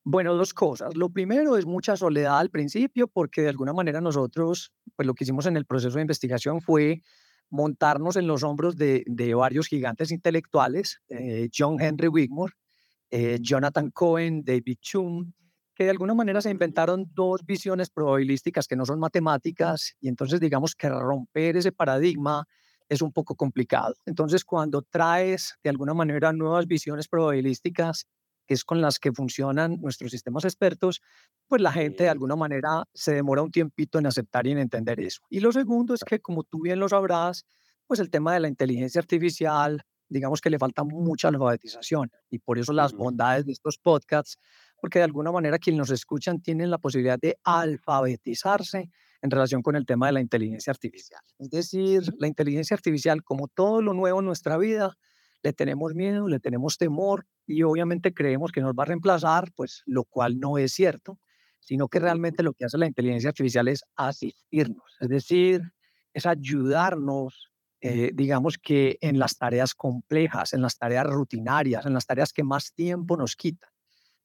Bueno, 0.03 0.33
dos 0.35 0.53
cosas. 0.53 0.95
Lo 0.95 1.09
primero 1.09 1.57
es 1.57 1.65
mucha 1.65 1.95
soledad 1.95 2.39
al 2.39 2.49
principio, 2.49 3.07
porque 3.07 3.41
de 3.43 3.49
alguna 3.49 3.73
manera 3.73 4.01
nosotros, 4.01 4.73
pues 4.95 5.05
lo 5.05 5.13
que 5.13 5.25
hicimos 5.25 5.45
en 5.45 5.57
el 5.57 5.65
proceso 5.65 5.95
de 5.95 6.01
investigación 6.01 6.59
fue 6.61 7.03
montarnos 7.51 8.15
en 8.15 8.25
los 8.25 8.43
hombros 8.43 8.77
de, 8.77 9.03
de 9.05 9.35
varios 9.35 9.67
gigantes 9.67 10.11
intelectuales, 10.11 11.01
eh, 11.09 11.49
John 11.55 11.79
Henry 11.79 12.07
Wigmore, 12.07 12.53
eh, 13.11 13.37
Jonathan 13.41 13.91
Cohen, 13.91 14.43
David 14.43 14.77
Chung, 14.81 15.33
que 15.75 15.83
de 15.83 15.89
alguna 15.89 16.13
manera 16.13 16.41
se 16.41 16.49
inventaron 16.49 17.11
dos 17.13 17.45
visiones 17.45 17.89
probabilísticas 17.89 18.67
que 18.67 18.75
no 18.75 18.85
son 18.85 18.99
matemáticas 18.99 19.95
y 19.99 20.07
entonces 20.07 20.39
digamos 20.39 20.75
que 20.75 20.89
romper 20.89 21.57
ese 21.57 21.71
paradigma 21.71 22.47
es 22.87 23.01
un 23.01 23.11
poco 23.11 23.35
complicado. 23.35 23.95
Entonces 24.05 24.45
cuando 24.45 24.81
traes 24.81 25.55
de 25.63 25.69
alguna 25.69 25.93
manera 25.93 26.33
nuevas 26.33 26.67
visiones 26.67 27.07
probabilísticas, 27.07 28.07
que 28.47 28.53
es 28.53 28.63
con 28.63 28.81
las 28.81 28.99
que 28.99 29.11
funcionan 29.11 29.79
nuestros 29.81 30.11
sistemas 30.11 30.45
expertos, 30.45 31.01
pues 31.47 31.61
la 31.61 31.71
gente 31.71 32.03
de 32.03 32.09
alguna 32.09 32.35
manera 32.35 32.83
se 32.93 33.13
demora 33.13 33.41
un 33.41 33.51
tiempito 33.51 33.99
en 33.99 34.07
aceptar 34.07 34.47
y 34.47 34.51
en 34.51 34.59
entender 34.59 34.99
eso. 34.99 35.21
Y 35.29 35.39
lo 35.39 35.51
segundo 35.51 35.93
es 35.93 36.03
que, 36.03 36.19
como 36.19 36.43
tú 36.43 36.61
bien 36.61 36.79
lo 36.79 36.89
sabrás, 36.89 37.45
pues 37.87 37.99
el 37.99 38.09
tema 38.09 38.33
de 38.33 38.39
la 38.39 38.47
inteligencia 38.47 38.99
artificial, 38.99 39.81
digamos 40.07 40.41
que 40.41 40.49
le 40.49 40.59
falta 40.59 40.83
mucha 40.83 41.29
alfabetización 41.29 42.11
y 42.29 42.39
por 42.39 42.59
eso 42.59 42.73
las 42.73 42.93
bondades 42.93 43.45
de 43.45 43.53
estos 43.53 43.77
podcasts, 43.77 44.37
porque 44.79 44.99
de 44.99 45.05
alguna 45.05 45.31
manera 45.31 45.59
quienes 45.59 45.79
nos 45.79 45.91
escuchan 45.91 46.41
tienen 46.41 46.69
la 46.69 46.77
posibilidad 46.77 47.19
de 47.19 47.37
alfabetizarse 47.43 48.89
en 49.21 49.31
relación 49.31 49.61
con 49.61 49.75
el 49.75 49.85
tema 49.85 50.07
de 50.07 50.13
la 50.13 50.21
inteligencia 50.21 50.71
artificial. 50.71 51.21
Es 51.37 51.49
decir, 51.49 52.01
la 52.17 52.27
inteligencia 52.27 52.75
artificial, 52.75 53.23
como 53.23 53.47
todo 53.47 53.81
lo 53.81 53.93
nuevo 53.93 54.19
en 54.19 54.25
nuestra 54.25 54.57
vida, 54.57 54.95
le 55.43 55.53
tenemos 55.53 55.93
miedo, 55.95 56.27
le 56.27 56.39
tenemos 56.39 56.77
temor 56.77 57.25
y 57.45 57.63
obviamente 57.63 58.13
creemos 58.13 58.51
que 58.51 58.61
nos 58.61 58.73
va 58.73 58.83
a 58.83 58.87
reemplazar, 58.87 59.51
pues 59.55 59.83
lo 59.85 60.03
cual 60.03 60.39
no 60.39 60.57
es 60.57 60.73
cierto, 60.73 61.19
sino 61.59 61.87
que 61.87 61.99
realmente 61.99 62.43
lo 62.43 62.53
que 62.53 62.65
hace 62.65 62.77
la 62.77 62.87
inteligencia 62.87 63.29
artificial 63.29 63.67
es 63.67 63.83
asistirnos, 63.95 64.97
es 64.99 65.09
decir, 65.09 65.61
es 66.13 66.25
ayudarnos, 66.25 67.51
eh, 67.79 68.11
digamos 68.13 68.57
que 68.57 68.97
en 69.01 69.17
las 69.17 69.37
tareas 69.37 69.73
complejas, 69.73 70.53
en 70.53 70.61
las 70.61 70.77
tareas 70.77 71.05
rutinarias, 71.07 71.85
en 71.85 71.93
las 71.93 72.05
tareas 72.05 72.33
que 72.33 72.43
más 72.43 72.73
tiempo 72.73 73.17
nos 73.17 73.35
quitan. 73.35 73.69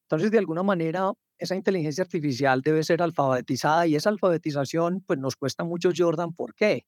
Entonces, 0.03 0.31
de 0.31 0.39
alguna 0.39 0.63
manera, 0.63 1.13
esa 1.39 1.55
inteligencia 1.55 2.05
artificial 2.05 2.63
debe 2.63 2.83
ser 2.85 3.03
alfabetizada 3.03 3.87
y 3.87 3.97
esa 3.97 4.11
alfabetización, 4.11 5.03
pues 5.07 5.19
nos 5.19 5.37
cuesta 5.37 5.65
mucho, 5.65 5.91
Jordan. 5.97 6.33
¿Por 6.33 6.55
qué? 6.55 6.87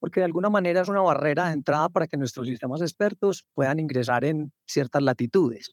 Porque 0.00 0.20
de 0.20 0.26
alguna 0.26 0.50
manera 0.50 0.82
es 0.82 0.88
una 0.88 1.00
barrera 1.02 1.46
de 1.48 1.54
entrada 1.54 1.88
para 1.88 2.06
que 2.06 2.16
nuestros 2.16 2.46
sistemas 2.46 2.82
expertos 2.82 3.46
puedan 3.54 3.78
ingresar 3.80 4.24
en 4.24 4.52
ciertas 4.66 5.02
latitudes. 5.02 5.72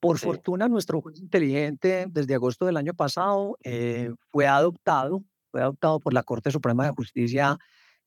Por 0.00 0.18
Sí. 0.18 0.26
fortuna, 0.26 0.68
nuestro 0.68 1.00
juez 1.00 1.18
inteligente 1.20 2.06
desde 2.10 2.34
agosto 2.34 2.66
del 2.66 2.76
año 2.76 2.94
pasado 2.94 3.56
eh, 3.64 4.10
fue 4.30 4.46
adoptado, 4.46 5.24
fue 5.50 5.62
adoptado 5.62 6.00
por 6.00 6.12
la 6.14 6.22
Corte 6.22 6.50
Suprema 6.50 6.84
de 6.86 6.90
Justicia 6.92 7.58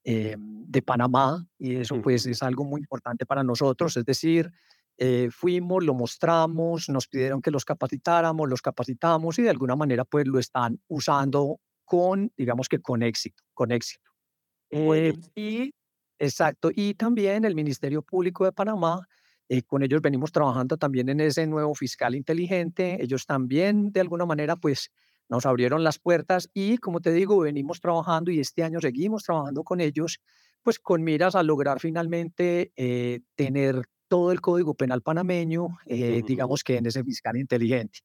eh, 0.04 0.36
de 0.38 0.82
Panamá 0.82 1.46
y 1.58 1.76
eso 1.76 1.98
pues 1.98 2.26
Ujú. 2.26 2.32
es 2.32 2.42
algo 2.42 2.64
muy 2.64 2.80
importante 2.80 3.26
para 3.26 3.44
nosotros, 3.44 3.96
es 3.96 4.04
decir, 4.04 4.50
eh, 4.98 5.28
fuimos, 5.32 5.84
lo 5.84 5.94
mostramos, 5.94 6.88
nos 6.88 7.08
pidieron 7.08 7.42
que 7.42 7.50
los 7.50 7.64
capacitáramos, 7.64 8.48
los 8.48 8.62
capacitamos 8.62 9.38
y 9.38 9.42
de 9.42 9.50
alguna 9.50 9.76
manera 9.76 10.04
pues 10.04 10.26
lo 10.28 10.38
están 10.38 10.80
usando 10.88 11.60
con, 11.84 12.32
digamos 12.36 12.68
que 12.68 12.80
con 12.80 13.02
éxito, 13.02 13.42
con 13.54 13.72
éxito. 13.72 14.09
Eh, 14.70 14.84
Buenísimo. 14.84 15.32
y 15.34 15.70
exacto, 16.18 16.70
y 16.74 16.94
también 16.94 17.44
el 17.44 17.54
Ministerio 17.54 18.02
Público 18.02 18.44
de 18.44 18.52
Panamá, 18.52 19.06
eh, 19.48 19.62
con 19.62 19.82
ellos 19.82 20.00
venimos 20.00 20.30
trabajando 20.32 20.76
también 20.76 21.08
en 21.08 21.20
ese 21.20 21.46
nuevo 21.46 21.74
fiscal 21.74 22.14
inteligente. 22.14 23.02
Ellos 23.02 23.26
también, 23.26 23.90
de 23.92 24.00
alguna 24.00 24.26
manera, 24.26 24.56
pues 24.56 24.90
nos 25.28 25.46
abrieron 25.46 25.82
las 25.84 25.98
puertas 25.98 26.48
y, 26.54 26.78
como 26.78 27.00
te 27.00 27.12
digo, 27.12 27.38
venimos 27.40 27.80
trabajando 27.80 28.30
y 28.30 28.40
este 28.40 28.62
año 28.62 28.80
seguimos 28.80 29.24
trabajando 29.24 29.62
con 29.64 29.80
ellos, 29.80 30.18
pues 30.62 30.78
con 30.78 31.02
miras 31.02 31.34
a 31.34 31.42
lograr 31.42 31.80
finalmente 31.80 32.72
eh, 32.76 33.20
tener 33.36 33.84
todo 34.08 34.32
el 34.32 34.40
Código 34.40 34.74
Penal 34.74 35.02
panameño, 35.02 35.78
eh, 35.86 36.22
digamos 36.26 36.64
que 36.64 36.76
en 36.78 36.86
ese 36.86 37.04
fiscal 37.04 37.36
inteligente. 37.36 38.00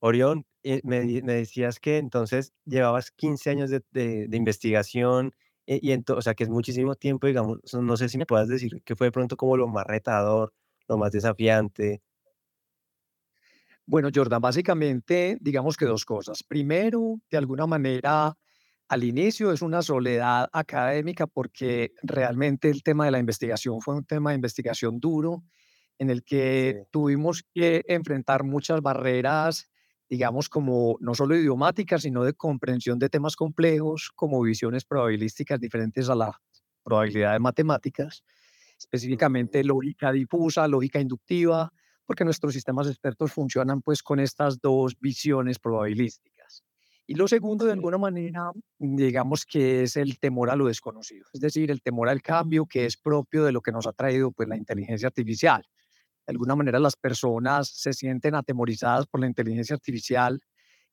Orión, 0.00 0.44
me, 0.82 1.00
decías 1.22 1.78
que 1.80 1.98
entonces 1.98 2.52
llevabas 2.64 3.12
15 3.12 3.50
años 3.50 3.70
de, 3.70 3.82
de- 3.92 4.26
de 4.28 4.36
investigación, 4.36 5.32
eh, 5.66 5.78
y 5.82 5.90
ento- 5.92 6.16
o 6.16 6.22
sea 6.22 6.34
que 6.34 6.44
es 6.44 6.50
muchísimo 6.50 6.94
tiempo, 6.96 7.26
digamos, 7.26 7.58
no 7.74 7.96
sé 7.96 8.08
si 8.08 8.18
me 8.18 8.26
puedas 8.26 8.48
decir 8.48 8.82
qué 8.84 8.96
fue 8.96 9.08
de 9.08 9.12
pronto 9.12 9.36
como 9.36 9.56
lo 9.56 9.68
más 9.68 9.86
retador, 9.86 10.54
lo 10.88 10.98
más 10.98 11.12
desafiante. 11.12 12.02
Bueno, 13.86 14.08
Jordan, 14.14 14.40
básicamente, 14.40 15.38
digamos 15.40 15.76
que 15.76 15.84
dos 15.86 16.04
cosas. 16.04 16.42
Primero, 16.42 17.20
de 17.30 17.38
alguna 17.38 17.66
manera, 17.66 18.36
al 18.88 19.04
inicio 19.04 19.52
es 19.52 19.62
una 19.62 19.82
soledad 19.82 20.48
académica 20.52 21.26
porque 21.26 21.92
realmente 22.02 22.68
el 22.70 22.82
tema 22.82 23.04
de 23.04 23.12
la 23.12 23.18
investigación 23.18 23.80
fue 23.80 23.94
un 23.96 24.04
tema 24.04 24.30
de 24.30 24.36
investigación 24.36 24.98
duro 25.00 25.44
en 25.98 26.10
el 26.10 26.24
que 26.24 26.74
Sí. 26.74 26.86
tuvimos 26.90 27.44
que 27.54 27.84
enfrentar 27.88 28.44
muchas 28.44 28.80
barreras, 28.82 29.70
digamos, 30.08 30.48
como 30.48 30.96
no 31.00 31.14
solo 31.14 31.36
idiomáticas, 31.36 32.02
sino 32.02 32.24
de 32.24 32.32
comprensión 32.32 32.98
de 32.98 33.08
temas 33.08 33.36
complejos, 33.36 34.10
como 34.14 34.40
visiones 34.42 34.84
probabilísticas 34.84 35.60
diferentes 35.60 36.08
a 36.08 36.14
las 36.14 36.34
probabilidades 36.84 37.40
matemáticas, 37.40 38.22
específicamente 38.78 39.64
lógica 39.64 40.12
difusa, 40.12 40.68
lógica 40.68 41.00
inductiva, 41.00 41.72
porque 42.04 42.24
nuestros 42.24 42.52
sistemas 42.52 42.86
expertos 42.86 43.32
funcionan 43.32 43.82
pues 43.82 44.02
con 44.02 44.20
estas 44.20 44.60
dos 44.60 44.96
visiones 45.00 45.58
probabilísticas. 45.58 46.62
Y 47.08 47.14
lo 47.14 47.28
segundo, 47.28 47.66
de 47.66 47.72
alguna 47.72 47.98
manera, 47.98 48.50
digamos 48.78 49.44
que 49.44 49.84
es 49.84 49.96
el 49.96 50.18
temor 50.18 50.50
a 50.50 50.56
lo 50.56 50.66
desconocido, 50.66 51.26
es 51.32 51.40
decir, 51.40 51.70
el 51.70 51.80
temor 51.80 52.08
al 52.08 52.20
cambio 52.20 52.66
que 52.66 52.84
es 52.84 52.96
propio 52.96 53.44
de 53.44 53.52
lo 53.52 53.60
que 53.60 53.70
nos 53.70 53.86
ha 53.86 53.92
traído 53.92 54.32
pues 54.32 54.48
la 54.48 54.56
inteligencia 54.56 55.08
artificial. 55.08 55.64
De 56.26 56.32
alguna 56.32 56.56
manera 56.56 56.78
las 56.78 56.96
personas 56.96 57.68
se 57.68 57.92
sienten 57.92 58.34
atemorizadas 58.34 59.06
por 59.06 59.20
la 59.20 59.26
inteligencia 59.26 59.74
artificial 59.74 60.40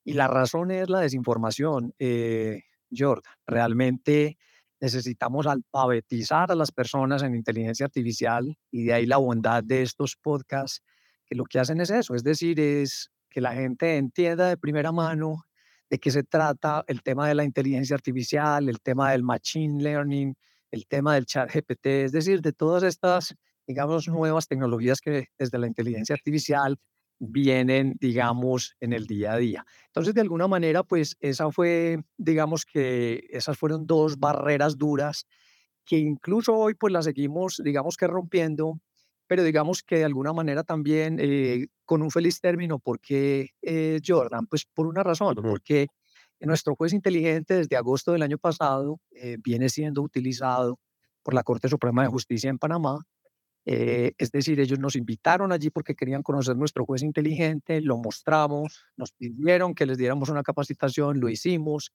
y 0.04 0.12
la 0.12 0.28
razón 0.28 0.70
es 0.70 0.88
la 0.88 1.00
desinformación, 1.00 1.94
eh, 1.98 2.62
Jordan. 2.96 3.34
Realmente 3.46 4.38
necesitamos 4.80 5.46
alfabetizar 5.46 6.52
a 6.52 6.54
las 6.54 6.70
personas 6.70 7.22
en 7.22 7.34
inteligencia 7.34 7.86
artificial 7.86 8.56
y 8.70 8.84
de 8.84 8.92
ahí 8.92 9.06
la 9.06 9.16
bondad 9.16 9.64
de 9.64 9.82
estos 9.82 10.16
podcasts, 10.16 10.82
que 11.26 11.34
lo 11.34 11.44
que 11.44 11.58
hacen 11.58 11.80
es 11.80 11.90
eso, 11.90 12.14
es 12.14 12.22
decir, 12.22 12.60
es 12.60 13.10
que 13.30 13.40
la 13.40 13.54
gente 13.54 13.96
entienda 13.96 14.48
de 14.48 14.56
primera 14.56 14.92
mano 14.92 15.44
de 15.90 15.98
qué 15.98 16.10
se 16.10 16.22
trata 16.22 16.84
el 16.86 17.02
tema 17.02 17.28
de 17.28 17.34
la 17.34 17.44
inteligencia 17.44 17.94
artificial, 17.94 18.68
el 18.68 18.80
tema 18.80 19.12
del 19.12 19.22
machine 19.22 19.82
learning, 19.82 20.34
el 20.70 20.86
tema 20.86 21.14
del 21.14 21.26
chat 21.26 21.52
GPT, 21.52 21.86
es 22.04 22.12
decir, 22.12 22.40
de 22.42 22.52
todas 22.52 22.82
estas, 22.82 23.34
digamos, 23.66 24.08
nuevas 24.08 24.46
tecnologías 24.46 25.00
que 25.00 25.28
desde 25.38 25.58
la 25.58 25.66
inteligencia 25.66 26.14
artificial 26.14 26.78
vienen, 27.18 27.96
digamos, 28.00 28.76
en 28.80 28.92
el 28.92 29.06
día 29.06 29.32
a 29.32 29.38
día. 29.38 29.66
Entonces, 29.86 30.14
de 30.14 30.20
alguna 30.20 30.48
manera, 30.48 30.82
pues 30.82 31.16
esa 31.20 31.50
fue, 31.50 31.98
digamos 32.16 32.64
que 32.64 33.26
esas 33.30 33.56
fueron 33.56 33.86
dos 33.86 34.18
barreras 34.18 34.76
duras 34.76 35.26
que 35.84 35.98
incluso 35.98 36.54
hoy 36.54 36.74
pues 36.74 36.92
las 36.92 37.04
seguimos, 37.04 37.60
digamos 37.62 37.96
que 37.96 38.06
rompiendo, 38.06 38.80
pero 39.26 39.42
digamos 39.42 39.82
que 39.82 39.98
de 39.98 40.04
alguna 40.04 40.32
manera 40.32 40.64
también 40.64 41.18
eh, 41.20 41.66
con 41.84 42.02
un 42.02 42.10
feliz 42.10 42.40
término, 42.40 42.78
porque 42.78 43.50
eh, 43.62 44.00
Jordan, 44.04 44.46
pues 44.46 44.66
por 44.72 44.86
una 44.86 45.02
razón, 45.02 45.34
porque 45.36 45.88
nuestro 46.40 46.74
juez 46.74 46.92
inteligente 46.92 47.54
desde 47.54 47.76
agosto 47.76 48.12
del 48.12 48.22
año 48.22 48.38
pasado 48.38 49.00
eh, 49.12 49.36
viene 49.42 49.68
siendo 49.68 50.02
utilizado 50.02 50.78
por 51.22 51.34
la 51.34 51.42
Corte 51.42 51.68
Suprema 51.68 52.02
de 52.02 52.08
Justicia 52.08 52.50
en 52.50 52.58
Panamá 52.58 52.98
eh, 53.66 54.12
es 54.18 54.30
decir, 54.30 54.60
ellos 54.60 54.78
nos 54.78 54.96
invitaron 54.96 55.52
allí 55.52 55.70
porque 55.70 55.94
querían 55.94 56.22
conocer 56.22 56.56
nuestro 56.56 56.84
juez 56.84 57.02
inteligente, 57.02 57.80
lo 57.80 57.96
mostramos, 57.96 58.84
nos 58.96 59.12
pidieron 59.12 59.74
que 59.74 59.86
les 59.86 59.96
diéramos 59.98 60.28
una 60.28 60.42
capacitación, 60.42 61.20
lo 61.20 61.28
hicimos 61.28 61.92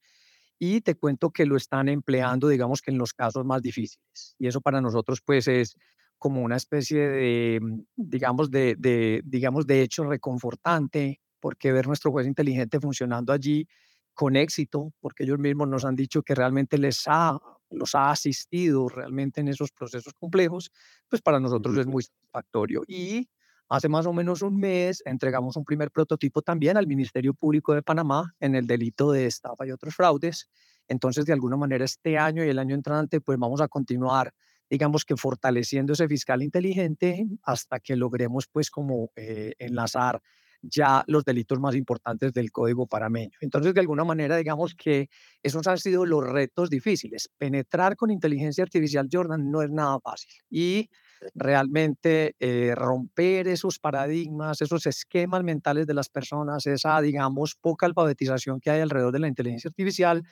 y 0.58 0.82
te 0.82 0.96
cuento 0.96 1.30
que 1.32 1.46
lo 1.46 1.56
están 1.56 1.88
empleando, 1.90 2.48
digamos 2.50 2.82
que 2.82 2.92
en 2.92 2.98
los 2.98 3.14
casos 3.14 3.46
más 3.46 3.62
difíciles. 3.62 4.36
Y 4.40 4.48
eso 4.48 4.62
para 4.62 4.82
nosotros 4.82 5.22
pues 5.24 5.48
es 5.48 5.76
como 6.18 6.42
una 6.42 6.58
especie 6.58 7.08
de, 7.08 7.60
mm, 7.62 7.82
digamos, 7.96 8.52
de, 8.52 8.76
de, 8.78 9.22
digamos, 9.24 9.66
de 9.68 9.82
hecho 9.82 10.04
reconfortante, 10.04 11.22
porque 11.40 11.72
ver 11.72 11.88
nuestro 11.88 12.12
juez 12.12 12.28
inteligente 12.28 12.80
funcionando 12.80 13.32
allí 13.32 13.68
con 14.14 14.36
éxito, 14.36 14.92
porque 15.00 15.24
ellos 15.24 15.40
mismos 15.40 15.70
nos 15.70 15.86
han 15.86 15.96
dicho 15.96 16.24
que 16.24 16.36
realmente 16.36 16.78
les 16.78 17.04
ha, 17.08 17.40
los 17.70 17.96
ha 17.96 18.12
asistido 18.12 18.90
realmente 18.90 19.42
en 19.42 19.48
esos 19.48 19.72
procesos 19.72 20.14
complejos, 20.14 20.72
pues 21.08 21.22
para 21.22 21.40
nosotros 21.40 21.78
es 21.78 21.88
muy 21.88 22.04
satisfactorio. 22.04 22.84
Y 22.88 23.30
hace 23.70 23.90
más 23.90 24.06
o 24.06 24.14
menos 24.14 24.42
un 24.42 24.58
mes 24.58 25.02
entregamos 25.06 25.56
un 25.58 25.66
primer 25.66 25.92
prototipo 25.92 26.42
también 26.42 26.78
al 26.78 26.88
Ministerio 26.88 27.34
Público 27.34 27.74
de 27.74 27.84
Panamá 27.84 28.34
en 28.40 28.56
el 28.56 28.68
delito 28.68 29.12
de 29.12 29.26
estafa 29.26 29.66
y 29.68 29.72
otros 29.72 29.96
fraudes. 29.96 30.50
Entonces, 30.88 31.26
de 31.26 31.34
alguna 31.34 31.58
manera, 31.58 31.86
este 31.86 32.18
año 32.18 32.44
y 32.44 32.50
el 32.50 32.60
año 32.60 32.76
entrante, 32.76 33.22
pues 33.22 33.38
vamos 33.38 33.62
a 33.62 33.68
continuar 33.68 34.34
digamos 34.70 35.04
que 35.04 35.18
fortaleciendo 35.18 35.94
ese 35.94 36.08
fiscal 36.08 36.44
inteligente 36.44 37.26
hasta 37.44 37.80
que 37.80 37.96
logremos 37.96 38.48
pues 38.48 38.70
como 38.70 39.12
eh, 39.16 39.54
enlazar 39.58 40.22
ya 40.62 41.04
los 41.08 41.24
delitos 41.26 41.60
más 41.60 41.76
importantes 41.76 42.34
del 42.34 42.52
código 42.52 42.88
parameño. 42.88 43.38
Entonces, 43.42 43.74
de 43.74 43.80
alguna 43.82 44.04
manera, 44.04 44.38
digamos 44.38 44.76
que 44.76 45.10
esos 45.44 45.68
han 45.68 45.78
sido 45.78 46.06
los 46.06 46.24
retos 46.28 46.70
difíciles. 46.70 47.30
Penetrar 47.38 47.96
con 47.96 48.12
inteligencia 48.12 48.64
artificial, 48.64 49.08
Jordan, 49.12 49.52
no 49.52 49.62
es 49.62 49.70
nada 49.70 50.00
fácil. 50.00 50.32
Y 50.50 50.90
realmente 51.36 52.36
eh, 52.40 52.74
romper 52.76 53.48
esos 53.48 53.80
paradigmas, 53.80 54.62
esos 54.62 54.86
esquemas 54.86 55.44
mentales 55.44 55.88
de 55.88 55.94
las 55.94 56.10
personas, 56.10 56.66
esa, 56.68 57.02
digamos, 57.02 57.56
poca 57.56 57.86
alfabetización 57.86 58.60
que 58.60 58.70
hay 58.72 58.82
alrededor 58.82 59.12
de 59.12 59.20
la 59.20 59.28
inteligencia 59.28 59.70
artificial, 59.70 60.24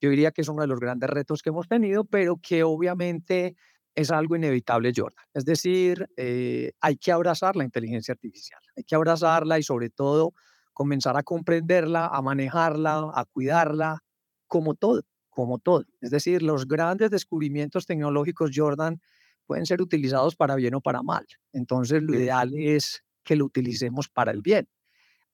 yo 0.00 0.10
diría 0.10 0.32
que 0.32 0.42
es 0.42 0.48
uno 0.48 0.62
de 0.62 0.68
los 0.68 0.80
grandes 0.80 1.08
retos 1.08 1.42
que 1.42 1.50
hemos 1.50 1.68
tenido, 1.68 2.04
pero 2.04 2.36
que 2.36 2.62
obviamente 2.62 3.56
es 3.94 4.10
algo 4.10 4.36
inevitable, 4.36 4.92
Jordan. 4.94 5.24
Es 5.32 5.44
decir, 5.44 6.08
eh, 6.16 6.72
hay 6.80 6.96
que 6.96 7.12
abrazar 7.12 7.56
la 7.56 7.64
inteligencia 7.64 8.12
artificial, 8.12 8.60
hay 8.76 8.84
que 8.84 8.94
abrazarla 8.94 9.58
y 9.58 9.62
sobre 9.62 9.90
todo 9.90 10.32
comenzar 10.72 11.16
a 11.16 11.22
comprenderla, 11.22 12.08
a 12.08 12.20
manejarla, 12.20 13.10
a 13.14 13.24
cuidarla, 13.24 14.02
como 14.48 14.74
todo, 14.74 15.02
como 15.30 15.58
todo. 15.58 15.84
Es 16.00 16.10
decir, 16.10 16.42
los 16.42 16.66
grandes 16.66 17.10
descubrimientos 17.10 17.86
tecnológicos, 17.86 18.50
Jordan, 18.54 19.00
pueden 19.46 19.66
ser 19.66 19.80
utilizados 19.80 20.36
para 20.36 20.56
bien 20.56 20.74
o 20.74 20.80
para 20.80 21.02
mal. 21.02 21.26
Entonces, 21.52 22.02
lo 22.02 22.14
ideal 22.14 22.52
es 22.54 23.04
que 23.22 23.36
lo 23.36 23.44
utilicemos 23.44 24.08
para 24.08 24.32
el 24.32 24.42
bien. 24.42 24.68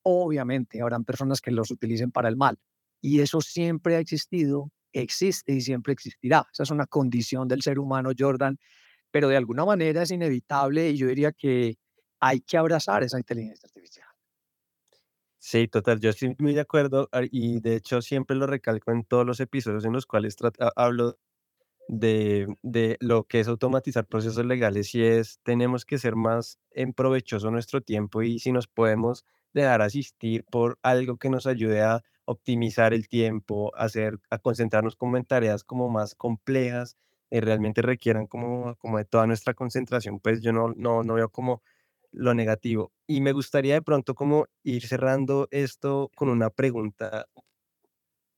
Obviamente, 0.02 0.80
habrán 0.80 1.04
personas 1.04 1.40
que 1.40 1.50
los 1.50 1.70
utilicen 1.70 2.10
para 2.10 2.28
el 2.28 2.36
mal. 2.36 2.58
Y 3.00 3.20
eso 3.20 3.40
siempre 3.40 3.96
ha 3.96 3.98
existido 3.98 4.70
existe 4.92 5.52
y 5.52 5.60
siempre 5.60 5.92
existirá. 5.92 6.46
Esa 6.52 6.62
es 6.64 6.70
una 6.70 6.86
condición 6.86 7.48
del 7.48 7.62
ser 7.62 7.78
humano, 7.78 8.10
Jordan, 8.18 8.58
pero 9.10 9.28
de 9.28 9.36
alguna 9.36 9.64
manera 9.64 10.02
es 10.02 10.10
inevitable 10.10 10.90
y 10.90 10.96
yo 10.96 11.06
diría 11.08 11.32
que 11.32 11.76
hay 12.20 12.40
que 12.40 12.56
abrazar 12.56 13.02
esa 13.02 13.18
inteligencia 13.18 13.66
artificial. 13.66 14.06
Sí, 15.42 15.68
total, 15.68 16.00
yo 16.00 16.10
estoy 16.10 16.36
muy 16.38 16.52
de 16.52 16.60
acuerdo 16.60 17.08
ah, 17.12 17.22
y 17.30 17.60
de 17.60 17.76
hecho 17.76 18.02
siempre 18.02 18.36
lo 18.36 18.46
recalco 18.46 18.92
en 18.92 19.04
todos 19.04 19.24
los 19.26 19.40
episodios 19.40 19.86
en 19.86 19.92
los 19.94 20.04
cuales 20.04 20.36
hablo 20.76 21.18
de, 21.88 22.46
de 22.62 22.98
lo 23.00 23.24
que 23.24 23.40
es 23.40 23.48
automatizar 23.48 24.06
procesos 24.06 24.44
legales 24.44 24.94
y 24.94 25.02
es, 25.02 25.40
tenemos 25.42 25.84
que 25.86 25.98
ser 25.98 26.14
más 26.14 26.58
en 26.72 26.92
provechoso 26.92 27.50
nuestro 27.50 27.80
tiempo 27.80 28.22
y 28.22 28.38
si 28.38 28.52
nos 28.52 28.68
podemos 28.68 29.24
dejar 29.54 29.82
asistir 29.82 30.44
por 30.50 30.78
algo 30.82 31.16
que 31.16 31.30
nos 31.30 31.46
ayude 31.46 31.82
a 31.82 32.02
optimizar 32.30 32.94
el 32.94 33.08
tiempo, 33.08 33.72
hacer, 33.76 34.18
a 34.30 34.38
concentrarnos 34.38 34.96
como 34.96 35.16
en 35.16 35.24
tareas 35.24 35.64
como 35.64 35.88
más 35.90 36.14
complejas 36.14 36.96
y 37.30 37.40
realmente 37.40 37.82
requieran 37.82 38.26
como, 38.26 38.76
como 38.76 38.98
de 38.98 39.04
toda 39.04 39.26
nuestra 39.26 39.54
concentración, 39.54 40.20
pues 40.20 40.40
yo 40.42 40.52
no, 40.52 40.72
no, 40.76 41.02
no 41.04 41.14
veo 41.14 41.30
como 41.30 41.62
lo 42.12 42.34
negativo. 42.34 42.92
Y 43.06 43.20
me 43.20 43.32
gustaría 43.32 43.74
de 43.74 43.82
pronto 43.82 44.14
como 44.14 44.46
ir 44.64 44.86
cerrando 44.86 45.48
esto 45.52 46.10
con 46.16 46.28
una 46.28 46.50
pregunta 46.50 47.26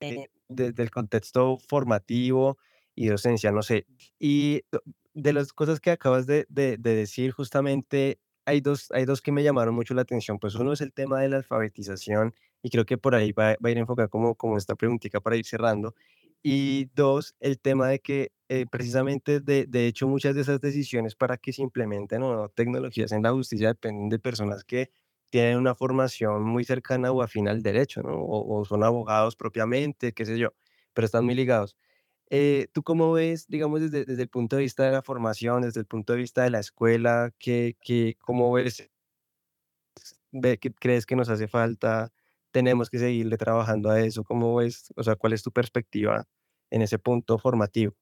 eh, 0.09 0.21
desde 0.49 0.83
el 0.83 0.91
contexto 0.91 1.59
formativo 1.59 2.59
y 2.95 3.07
docencia, 3.09 3.53
no 3.53 3.63
sé. 3.63 3.87
Y 4.19 4.63
de 5.15 5.33
las 5.33 5.53
cosas 5.53 5.81
que 5.81 5.91
acabas 5.91 6.27
de, 6.27 6.47
de- 6.49 6.77
de 6.79 6.95
decir, 6.95 7.33
justamente 7.33 8.21
hay 8.45 8.61
dos, 8.61 8.91
hay 8.93 9.05
dos 9.05 9.23
que 9.23 9.33
me 9.33 9.43
llamaron 9.43 9.75
mucho 9.75 9.95
la 9.95 10.03
atención. 10.03 10.39
Pues 10.39 10.55
uno 10.55 10.73
es 10.73 10.81
el 10.81 10.93
tema 10.93 11.21
de 11.21 11.29
la 11.29 11.37
alfabetización 11.39 12.35
y 12.63 12.71
creo 12.71 12.85
que 12.87 12.99
por 12.99 13.15
ahí 13.15 13.33
va, 13.33 13.57
va 13.65 13.69
a 13.69 13.71
ir 13.71 13.79
enfocada 13.79 14.09
como, 14.09 14.35
como 14.35 14.57
esta 14.59 14.75
preguntita 14.77 15.21
para 15.21 15.37
ir 15.37 15.47
cerrando. 15.47 15.95
Y 16.43 16.87
dos, 16.95 17.35
el 17.41 17.61
tema 17.61 17.89
de 17.89 18.01
que 18.01 18.33
eh, 18.49 18.67
precisamente, 18.71 19.41
de, 19.41 19.67
de 19.67 19.87
hecho, 19.87 20.09
muchas 20.09 20.35
de 20.35 20.41
esas 20.43 20.61
decisiones 20.61 21.15
para 21.15 21.37
que 21.39 21.53
se 21.53 21.63
implementen 21.63 22.23
o 22.23 22.35
no 22.35 22.49
tecnologías 22.49 23.13
en 23.13 23.23
la 23.23 23.33
justicia 23.33 23.69
dependen 23.69 24.09
de 24.09 24.19
personas 24.19 24.65
que 24.65 24.91
tienen 25.31 25.57
una 25.59 25.75
formación 25.75 26.43
muy 26.43 26.65
cercana 26.65 27.13
o 27.13 27.23
afín 27.23 27.49
al 27.49 27.63
derecho, 27.63 28.03
¿no? 28.03 28.15
O, 28.19 28.61
o 28.61 28.65
son 28.65 28.83
abogados 28.85 29.37
propiamente, 29.37 30.13
qué 30.13 30.27
sé 30.27 30.37
yo, 30.39 30.51
pero 30.93 31.07
están 31.07 31.25
muy 31.25 31.35
ligados. 31.35 31.77
Eh, 32.35 32.69
¿tú 32.73 32.83
cómo 32.83 33.13
ves, 33.13 33.47
digamos, 33.47 33.83
desde, 33.83 34.07
desde 34.07 34.23
el 34.23 34.29
punto 34.31 34.57
de 34.57 34.63
vista 34.63 34.85
de 34.85 34.91
la 34.91 35.03
formación, 35.03 35.61
desde 35.61 35.81
el 35.81 35.87
punto 35.87 36.15
de 36.15 36.21
vista 36.21 36.43
de 36.43 36.49
la 36.49 36.61
escuela, 36.61 37.31
qué, 37.39 37.77
qué, 37.79 38.17
cómo 38.23 38.51
ves, 38.53 38.89
ve, 40.31 40.57
qué 40.57 40.73
crees 40.73 41.05
que 41.05 41.15
nos 41.15 41.29
hace 41.29 41.47
falta? 41.47 42.11
¿Tenemos 42.51 42.89
que 42.89 42.99
seguirle 42.99 43.37
trabajando 43.37 43.91
a 43.91 44.01
eso? 44.01 44.25
¿Cómo 44.25 44.55
ves, 44.55 44.95
o 44.97 45.03
sea, 45.03 45.15
cuál 45.15 45.35
es 45.35 45.43
tu 45.43 45.53
perspectiva 45.53 46.25
en 46.71 46.81
ese 46.81 46.99
punto 46.99 47.37
formativo? 47.37 47.93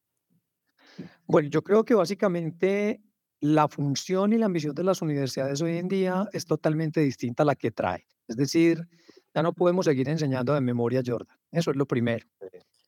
Bueno, 1.27 1.49
yo 1.49 1.63
creo 1.65 1.85
que 1.85 1.95
básicamente 1.95 3.03
la 3.41 3.67
función 3.67 4.33
y 4.33 4.39
la 4.39 4.47
ambición 4.47 4.77
de 4.77 4.85
las 4.85 5.03
universidades 5.03 5.61
hoy 5.61 5.79
en 5.79 5.89
día 5.89 6.29
es 6.33 6.47
totalmente 6.47 7.01
distinta 7.01 7.43
a 7.43 7.47
la 7.47 7.57
que 7.57 7.73
trae. 7.73 8.07
Es 8.29 8.37
decir, 8.37 8.87
ya 9.35 9.43
no 9.43 9.53
podemos 9.55 9.87
seguir 9.87 10.09
enseñando 10.09 10.55
de 10.55 10.61
memoria, 10.61 11.03
Jordan. 11.05 11.37
Eso 11.51 11.73
es 11.73 11.77
lo 11.77 11.87
primero. 11.87 12.25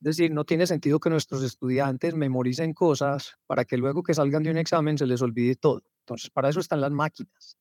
Es 0.03 0.17
decir, 0.17 0.33
no 0.33 0.45
tiene 0.45 0.67
sentido 0.67 0.99
que 0.99 1.11
nuestros 1.11 1.45
estudiantes 1.45 2.17
memoricen 2.17 2.75
cosas 2.75 3.37
para 3.47 3.65
que 3.65 3.77
luego 3.77 4.03
que 4.03 4.15
salgan 4.15 4.43
de 4.43 4.51
un 4.51 4.59
examen 4.59 4.99
se 4.99 5.07
les 5.07 5.23
olvide 5.23 5.55
todo. 5.55 5.85
Entonces, 6.01 6.29
para 6.29 6.49
eso 6.49 6.59
están 6.59 6.81
las 6.81 6.91
máquinas. 6.91 7.57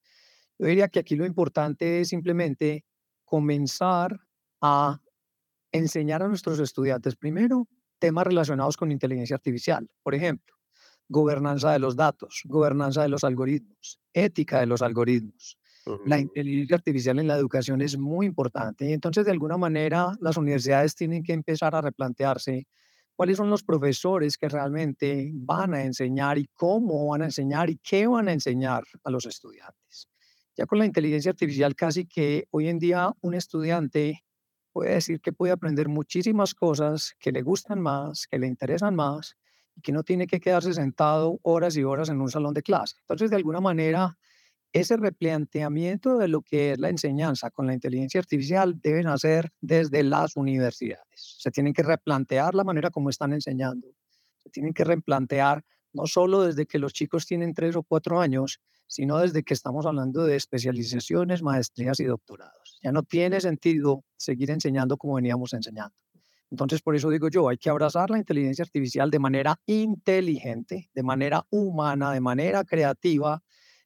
Yo 0.58 0.66
diría 0.66 0.88
que 0.88 0.98
aquí 0.98 1.16
lo 1.16 1.24
importante 1.24 2.02
es 2.02 2.10
simplemente 2.10 2.84
comenzar 3.26 4.20
a 4.60 5.00
enseñar 5.72 6.24
a 6.24 6.28
nuestros 6.28 6.60
estudiantes, 6.60 7.16
primero, 7.16 7.68
temas 8.00 8.26
relacionados 8.26 8.76
con 8.76 8.92
inteligencia 8.92 9.36
artificial. 9.36 9.88
Por 10.02 10.16
ejemplo, 10.16 10.56
gobernanza 11.10 11.72
de 11.74 11.78
los 11.78 11.96
datos, 11.96 12.42
gobernanza 12.46 13.04
de 13.04 13.10
los 13.10 13.24
algoritmos, 13.24 14.00
ética 14.14 14.60
de 14.60 14.66
los 14.66 14.82
algoritmos. 14.82 15.60
La 16.06 16.20
inteligencia 16.20 16.76
artificial 16.76 17.20
en 17.20 17.28
la 17.28 17.36
educación 17.36 17.82
es 17.82 17.98
muy 17.98 18.26
importante 18.26 18.90
y 18.90 18.94
entonces 18.94 19.26
de 19.26 19.32
alguna 19.32 19.58
manera 19.58 20.12
las 20.20 20.38
universidades 20.38 20.96
tienen 20.96 21.24
que 21.24 21.34
empezar 21.34 21.74
a 21.76 21.82
replantearse 21.82 22.68
cuáles 23.16 23.38
son 23.38 23.50
los 23.50 23.64
profesores 23.64 24.38
que 24.38 24.50
realmente 24.50 25.32
van 25.34 25.74
a 25.74 25.84
enseñar 25.84 26.38
y 26.38 26.48
cómo 26.54 27.08
van 27.08 27.24
a 27.24 27.26
enseñar 27.26 27.70
y 27.70 27.78
qué 27.78 28.08
van 28.08 28.28
a 28.28 28.34
enseñar 28.34 28.84
a 29.04 29.12
los 29.12 29.26
estudiantes. 29.26 30.08
Ya 30.56 30.66
con 30.66 30.80
la 30.80 30.86
inteligencia 30.86 31.32
artificial 31.32 31.76
casi 31.76 32.06
que 32.06 32.48
hoy 32.52 32.68
en 32.68 32.80
día 32.80 33.12
un 33.22 33.34
estudiante 33.34 34.24
puede 34.72 34.94
decir 34.94 35.22
que 35.22 35.34
puede 35.34 35.52
aprender 35.54 35.88
muchísimas 35.88 36.54
cosas 36.54 37.16
que 37.20 37.32
le 37.32 37.42
gustan 37.42 37.82
más, 37.82 38.28
que 38.28 38.40
le 38.40 38.48
interesan 38.48 38.96
más 38.96 39.38
y 39.76 39.82
que 39.82 39.92
no 39.92 40.04
tiene 40.04 40.28
que 40.28 40.40
quedarse 40.40 40.74
sentado 40.74 41.40
horas 41.44 41.76
y 41.78 41.84
horas 41.84 42.10
en 42.10 42.22
un 42.22 42.30
salón 42.30 42.54
de 42.54 42.62
clase. 42.62 42.98
Entonces, 43.02 43.30
de 43.30 43.38
alguna 43.38 43.62
manera, 43.62 44.18
ese 44.74 44.98
replanteamiento 44.98 46.18
de 46.18 46.28
lo 46.28 46.42
que 46.42 46.72
es 46.72 46.80
la 46.80 46.90
enseñanza 46.90 47.52
con 47.52 47.68
la 47.68 47.74
inteligencia 47.74 48.20
artificial 48.20 48.80
deben 48.82 49.08
hacer 49.08 49.52
desde 49.60 50.04
las 50.04 50.36
universidades. 50.38 51.38
Se 51.40 51.52
tienen 51.52 51.74
que 51.74 51.84
replantear 51.84 52.56
la 52.56 52.64
manera 52.64 52.90
como 52.90 53.10
están 53.10 53.34
enseñando. 53.34 53.88
Se 54.38 54.50
tienen 54.50 54.74
que 54.74 54.84
replantear 54.84 55.64
no 55.94 56.08
solo 56.08 56.44
desde 56.44 56.66
que 56.66 56.80
los 56.80 56.94
chicos 56.94 57.26
tienen 57.26 57.54
tres 57.54 57.76
o 57.76 57.84
cuatro 57.84 58.22
años, 58.22 58.62
sino 58.88 59.18
desde 59.20 59.44
que 59.44 59.54
estamos 59.54 59.86
hablando 59.86 60.26
de 60.26 60.36
especializaciones, 60.36 61.44
maestrías 61.44 62.00
y 62.00 62.06
doctorados. 62.06 62.80
Ya 62.82 62.92
no 62.92 63.04
tiene 63.04 63.40
sentido 63.42 64.04
seguir 64.18 64.52
enseñando 64.52 64.98
como 64.98 65.16
veníamos 65.16 65.54
enseñando. 65.54 65.96
Entonces, 66.50 66.82
por 66.82 66.96
eso 66.96 67.10
digo 67.10 67.30
yo, 67.30 67.48
hay 67.48 67.58
que 67.58 67.70
abrazar 67.70 68.10
la 68.10 68.18
inteligencia 68.18 68.64
artificial 68.64 69.10
de 69.10 69.20
manera 69.20 69.60
inteligente, 69.66 70.90
de 70.94 71.04
manera 71.04 71.46
humana, 71.50 72.12
de 72.12 72.20
manera 72.20 72.66
creativa, 72.66 73.42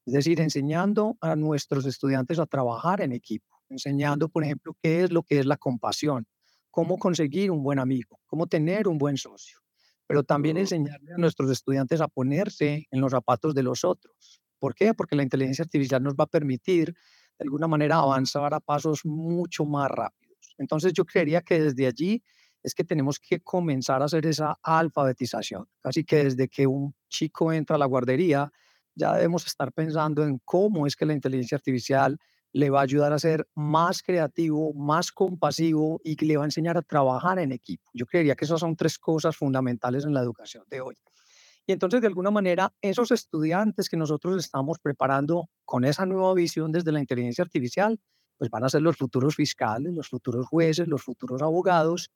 es 0.06 0.13
decir, 0.13 0.39
enseñando 0.39 1.18
a 1.20 1.36
nuestros 1.36 1.86
estudiantes 1.86 2.39
a 2.39 2.46
trabajar 2.46 3.02
en 3.02 3.12
equipo, 3.12 3.62
enseñando, 3.70 4.30
por 4.30 4.44
ejemplo, 4.44 4.76
qué 4.82 5.04
es 5.04 5.12
lo 5.12 5.24
que 5.24 5.39
es 5.39 5.46
la 5.46 5.58
compasión, 5.58 6.28
cómo 6.70 6.98
conseguir 6.98 7.52
un 7.52 7.63
buen 7.63 7.80
amigo, 7.80 8.20
cómo 8.26 8.48
tener 8.48 8.88
un 8.88 8.98
buen 8.98 9.18
socio, 9.18 9.60
pero 10.08 10.24
también 10.24 10.58
enseñarle 10.58 11.13
a 11.13 11.18
nuestros 11.18 11.50
estudiantes 11.50 12.02
a 12.02 12.08
ponerse 12.08 12.88
en 12.91 13.02
los 13.02 13.12
zapatos 13.12 13.56
de 13.56 13.63
los 13.63 13.84
otros. 13.84 14.41
¿Por 14.60 14.76
qué? 14.76 14.94
Porque 14.94 15.15
la 15.15 15.24
inteligencia 15.24 15.63
artificial 15.63 16.04
nos 16.04 16.13
va 16.13 16.26
a 16.26 16.28
permitir, 16.28 16.94
de 17.38 17.44
alguna 17.44 17.68
manera, 17.68 17.98
avanzar 17.98 18.54
a 18.54 18.60
pasos 18.60 19.06
mucho 19.06 19.65
más 19.65 19.89
rápidos. 19.89 20.56
Entonces, 20.58 20.94
yo 20.94 21.06
creería 21.06 21.41
que 21.41 21.60
desde 21.60 21.88
allí 21.88 22.24
es 22.62 22.74
que 22.74 22.84
tenemos 22.84 23.20
que 23.20 23.41
comenzar 23.41 24.02
a 24.02 24.06
hacer 24.06 24.26
esa 24.26 24.58
alfabetización, 24.63 25.68
casi 25.80 26.04
que 26.04 26.24
desde 26.24 26.48
que 26.48 26.65
un 26.65 26.96
chico 27.10 27.54
entra 27.54 27.76
a 27.76 27.80
la 27.80 27.86
guardería, 27.86 28.52
ya 28.95 29.13
debemos 29.13 29.45
estar 29.45 29.71
pensando 29.71 30.23
en 30.23 30.39
cómo 30.43 30.88
es 30.88 30.95
que 30.95 31.05
la 31.05 31.13
inteligencia 31.13 31.58
artificial 31.58 32.17
le 32.53 32.69
va 32.69 32.79
a 32.79 32.84
ayudar 32.84 33.12
a 33.12 33.19
ser 33.19 33.47
más 33.53 34.01
creativo, 34.01 34.73
más 34.73 35.12
compasivo 35.12 35.99
y 36.03 36.15
que 36.15 36.25
le 36.25 36.38
va 36.38 36.43
a 36.43 36.47
enseñar 36.47 36.77
a 36.77 36.81
trabajar 36.81 37.38
en 37.39 37.51
equipo. 37.51 37.91
Yo 37.93 38.05
creería 38.05 38.36
que 38.36 38.45
esas 38.45 38.62
son 38.62 38.77
tres 38.77 38.97
cosas 38.97 39.36
fundamentales 39.36 40.05
en 40.05 40.13
la 40.13 40.21
educación 40.21 40.63
de 40.69 40.79
hoy. 40.79 40.95
Y 41.67 41.73
entonces, 41.73 41.99
de 41.99 42.08
alguna 42.08 42.31
manera, 42.31 42.73
esos 42.81 43.12
estudiantes 43.12 43.89
que 43.89 43.97
nosotros 43.97 44.38
estamos 44.38 44.79
preparando 44.79 45.49
con 45.65 45.84
esa 45.84 46.05
nueva 46.05 46.34
visión 46.34 46.71
desde 46.71 46.93
la 46.93 47.01
inteligencia 47.01 47.43
artificial, 47.43 47.99
pues 48.38 48.49
van 48.49 48.63
a 48.63 48.69
ser 48.69 48.84
los 48.84 48.95
futuros 48.95 49.36
fiscales, 49.36 49.93
los 49.93 50.08
futuros 50.08 50.47
jueces, 50.47 50.88
los 50.88 51.03
futuros 51.03 51.41
abogados 51.41 52.12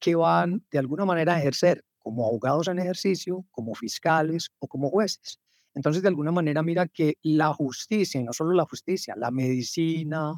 que 0.00 0.14
van 0.14 0.64
de 0.70 0.78
alguna 0.78 1.04
manera 1.04 1.34
a 1.34 1.38
ejercer 1.38 1.84
como 1.98 2.26
abogados 2.26 2.68
en 2.68 2.78
ejercicio, 2.78 3.46
como 3.50 3.74
fiscales 3.74 4.50
o 4.58 4.66
como 4.66 4.90
jueces. 4.90 5.38
Entonces, 5.74 6.02
de 6.02 6.08
alguna 6.08 6.30
manera, 6.32 6.62
mira 6.62 6.86
que 6.86 7.18
la 7.22 7.52
justicia, 7.52 8.20
y 8.20 8.24
no 8.24 8.32
solo 8.32 8.52
la 8.52 8.64
justicia, 8.64 9.14
la 9.16 9.30
medicina, 9.30 10.34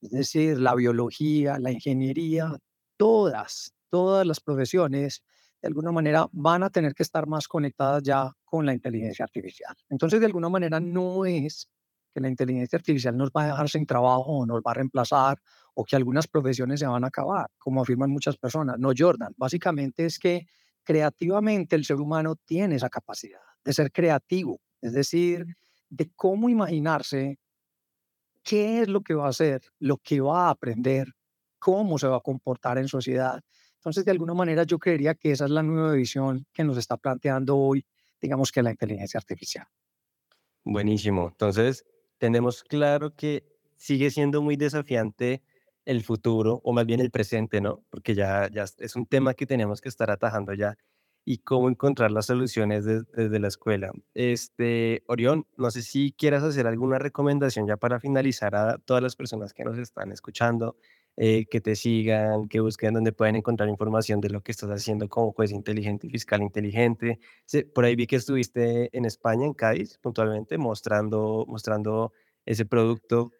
es 0.00 0.10
decir, 0.10 0.58
la 0.58 0.74
biología, 0.74 1.58
la 1.58 1.72
ingeniería, 1.72 2.56
todas, 2.96 3.74
todas 3.90 4.26
las 4.26 4.40
profesiones, 4.40 5.22
de 5.60 5.68
alguna 5.68 5.90
manera, 5.90 6.28
van 6.32 6.62
a 6.62 6.70
tener 6.70 6.94
que 6.94 7.02
estar 7.02 7.26
más 7.26 7.48
conectadas 7.48 8.02
ya 8.02 8.32
con 8.44 8.64
la 8.64 8.72
inteligencia 8.72 9.24
artificial. 9.24 9.74
Entonces, 9.88 10.20
de 10.20 10.26
alguna 10.26 10.48
manera, 10.48 10.78
no 10.80 11.24
es 11.24 11.68
que 12.14 12.20
la 12.20 12.28
inteligencia 12.28 12.76
artificial 12.76 13.16
nos 13.16 13.30
va 13.30 13.42
a 13.42 13.46
dejar 13.48 13.68
sin 13.68 13.86
trabajo 13.86 14.38
o 14.38 14.46
nos 14.46 14.60
va 14.60 14.70
a 14.70 14.74
reemplazar 14.74 15.38
o 15.74 15.84
que 15.84 15.96
algunas 15.96 16.26
profesiones 16.26 16.80
se 16.80 16.86
van 16.86 17.04
a 17.04 17.08
acabar, 17.08 17.50
como 17.58 17.82
afirman 17.82 18.10
muchas 18.10 18.36
personas. 18.36 18.78
No, 18.78 18.92
Jordan, 18.96 19.34
básicamente 19.36 20.06
es 20.06 20.18
que 20.18 20.46
creativamente 20.82 21.76
el 21.76 21.84
ser 21.84 21.96
humano 21.96 22.36
tiene 22.36 22.76
esa 22.76 22.88
capacidad 22.88 23.40
de 23.64 23.72
ser 23.72 23.92
creativo, 23.92 24.60
es 24.86 24.92
decir, 24.92 25.56
de 25.88 26.10
cómo 26.14 26.48
imaginarse 26.48 27.38
qué 28.42 28.82
es 28.82 28.88
lo 28.88 29.00
que 29.00 29.14
va 29.14 29.26
a 29.26 29.30
hacer, 29.30 29.60
lo 29.80 29.98
que 29.98 30.20
va 30.20 30.46
a 30.46 30.50
aprender, 30.50 31.12
cómo 31.58 31.98
se 31.98 32.06
va 32.06 32.18
a 32.18 32.20
comportar 32.20 32.78
en 32.78 32.86
sociedad. 32.86 33.40
Entonces, 33.74 34.04
de 34.04 34.12
alguna 34.12 34.34
manera, 34.34 34.62
yo 34.62 34.78
creería 34.78 35.14
que 35.14 35.32
esa 35.32 35.46
es 35.46 35.50
la 35.50 35.62
nueva 35.62 35.92
visión 35.92 36.46
que 36.52 36.62
nos 36.62 36.78
está 36.78 36.96
planteando 36.96 37.56
hoy, 37.56 37.84
digamos 38.20 38.52
que 38.52 38.62
la 38.62 38.70
inteligencia 38.70 39.18
artificial. 39.18 39.66
Buenísimo. 40.64 41.28
Entonces, 41.28 41.84
tenemos 42.18 42.62
claro 42.62 43.14
que 43.14 43.44
sigue 43.76 44.10
siendo 44.10 44.42
muy 44.42 44.56
desafiante 44.56 45.42
el 45.84 46.02
futuro, 46.02 46.60
o 46.64 46.72
más 46.72 46.86
bien 46.86 47.00
el 47.00 47.10
presente, 47.10 47.60
¿no? 47.60 47.84
Porque 47.90 48.14
ya, 48.14 48.48
ya 48.50 48.64
es 48.78 48.96
un 48.96 49.06
tema 49.06 49.34
que 49.34 49.46
tenemos 49.46 49.80
que 49.80 49.88
estar 49.88 50.10
atajando 50.10 50.54
ya 50.54 50.76
y 51.28 51.38
cómo 51.38 51.68
encontrar 51.68 52.12
las 52.12 52.26
soluciones 52.26 52.84
desde 52.84 53.40
la 53.40 53.48
escuela. 53.48 53.90
Este, 54.14 55.02
Orión, 55.08 55.44
no 55.56 55.72
sé 55.72 55.82
si 55.82 56.12
quieras 56.12 56.44
hacer 56.44 56.68
alguna 56.68 57.00
recomendación 57.00 57.66
ya 57.66 57.76
para 57.76 57.98
finalizar 57.98 58.54
a 58.54 58.78
todas 58.78 59.02
las 59.02 59.16
personas 59.16 59.52
que 59.52 59.64
nos 59.64 59.76
están 59.76 60.12
escuchando, 60.12 60.76
eh, 61.16 61.46
que 61.50 61.60
te 61.60 61.74
sigan, 61.74 62.46
que 62.46 62.60
busquen 62.60 62.94
donde 62.94 63.10
pueden 63.12 63.34
encontrar 63.34 63.68
información 63.68 64.20
de 64.20 64.30
lo 64.30 64.40
que 64.40 64.52
estás 64.52 64.70
haciendo 64.70 65.08
como 65.08 65.32
juez 65.32 65.50
inteligente 65.50 66.06
y 66.06 66.10
fiscal 66.10 66.42
inteligente. 66.42 67.18
Sí, 67.44 67.64
por 67.64 67.84
ahí 67.84 67.96
vi 67.96 68.06
que 68.06 68.16
estuviste 68.16 68.96
en 68.96 69.04
España, 69.04 69.46
en 69.46 69.54
Cádiz, 69.54 69.98
puntualmente, 69.98 70.58
mostrando, 70.58 71.44
mostrando 71.48 72.12
ese 72.44 72.66
producto. 72.66 73.32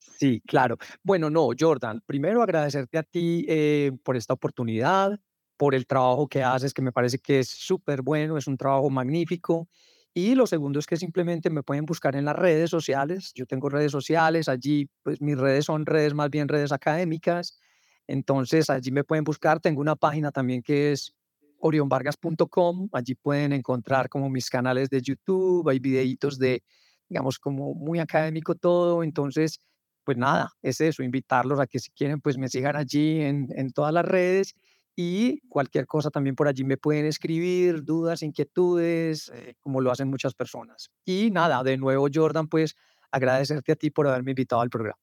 Sí, 0.00 0.42
claro. 0.44 0.78
Bueno, 1.04 1.30
no, 1.30 1.50
Jordan, 1.56 2.02
primero 2.04 2.42
agradecerte 2.42 2.98
a 2.98 3.04
ti 3.04 3.46
eh, 3.48 3.92
por 4.02 4.16
esta 4.16 4.34
oportunidad 4.34 5.20
por 5.62 5.76
el 5.76 5.86
trabajo 5.86 6.26
que 6.26 6.42
haces, 6.42 6.74
que 6.74 6.82
me 6.82 6.90
parece 6.90 7.20
que 7.20 7.38
es 7.38 7.48
súper 7.48 8.02
bueno, 8.02 8.36
es 8.36 8.48
un 8.48 8.56
trabajo 8.56 8.90
magnífico. 8.90 9.68
Y 10.12 10.34
lo 10.34 10.48
segundo 10.48 10.80
es 10.80 10.88
que 10.88 10.96
simplemente 10.96 11.50
me 11.50 11.62
pueden 11.62 11.84
buscar 11.86 12.16
en 12.16 12.24
las 12.24 12.34
redes 12.34 12.68
sociales. 12.68 13.30
Yo 13.36 13.46
tengo 13.46 13.68
redes 13.68 13.92
sociales, 13.92 14.48
allí 14.48 14.90
pues 15.04 15.20
mis 15.20 15.38
redes 15.38 15.66
son 15.66 15.86
redes 15.86 16.14
más 16.14 16.30
bien 16.30 16.48
redes 16.48 16.72
académicas. 16.72 17.60
Entonces 18.08 18.70
allí 18.70 18.90
me 18.90 19.04
pueden 19.04 19.22
buscar. 19.22 19.60
Tengo 19.60 19.80
una 19.80 19.94
página 19.94 20.32
también 20.32 20.62
que 20.62 20.90
es 20.90 21.14
orionvargas.com. 21.60 22.88
Allí 22.90 23.14
pueden 23.14 23.52
encontrar 23.52 24.08
como 24.08 24.28
mis 24.30 24.50
canales 24.50 24.90
de 24.90 25.00
YouTube, 25.00 25.68
hay 25.68 25.78
videitos 25.78 26.40
de, 26.40 26.64
digamos, 27.08 27.38
como 27.38 27.72
muy 27.72 28.00
académico 28.00 28.56
todo. 28.56 29.04
Entonces, 29.04 29.60
pues 30.02 30.18
nada, 30.18 30.50
es 30.60 30.80
eso, 30.80 31.04
invitarlos 31.04 31.60
a 31.60 31.68
que 31.68 31.78
si 31.78 31.92
quieren, 31.92 32.20
pues 32.20 32.36
me 32.36 32.48
sigan 32.48 32.74
allí 32.74 33.20
en, 33.20 33.46
en 33.54 33.70
todas 33.70 33.94
las 33.94 34.04
redes 34.04 34.56
y 34.94 35.40
cualquier 35.48 35.86
cosa 35.86 36.10
también 36.10 36.36
por 36.36 36.48
allí 36.48 36.64
me 36.64 36.76
pueden 36.76 37.06
escribir, 37.06 37.82
dudas, 37.84 38.22
inquietudes, 38.22 39.30
eh, 39.34 39.54
como 39.60 39.80
lo 39.80 39.90
hacen 39.90 40.08
muchas 40.08 40.34
personas. 40.34 40.90
Y 41.04 41.30
nada, 41.30 41.62
de 41.62 41.78
nuevo, 41.78 42.08
Jordan, 42.12 42.48
pues 42.48 42.76
agradecerte 43.10 43.72
a 43.72 43.76
ti 43.76 43.90
por 43.90 44.06
haberme 44.06 44.32
invitado 44.32 44.60
al 44.60 44.70
programa. 44.70 45.00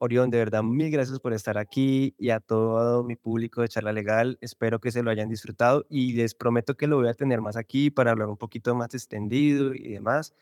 Orión, 0.00 0.30
de 0.30 0.38
verdad, 0.38 0.62
mil 0.62 0.90
gracias 0.90 1.18
por 1.18 1.32
estar 1.32 1.58
aquí 1.58 2.14
y 2.18 2.30
a 2.30 2.38
todo 2.38 3.02
mi 3.02 3.16
público 3.16 3.62
de 3.62 3.68
Charla 3.68 3.92
Legal. 3.92 4.38
Espero 4.40 4.78
que 4.78 4.92
se 4.92 5.02
lo 5.02 5.10
hayan 5.10 5.28
disfrutado 5.28 5.86
y 5.88 6.12
les 6.12 6.34
prometo 6.34 6.76
que 6.76 6.86
lo 6.86 6.98
voy 6.98 7.08
a 7.08 7.14
tener 7.14 7.40
más 7.40 7.56
aquí 7.56 7.90
para 7.90 8.12
hablar 8.12 8.28
un 8.28 8.36
poquito 8.36 8.74
más 8.76 8.94
extendido 8.94 9.74
y 9.74 9.88
demás. 9.88 10.34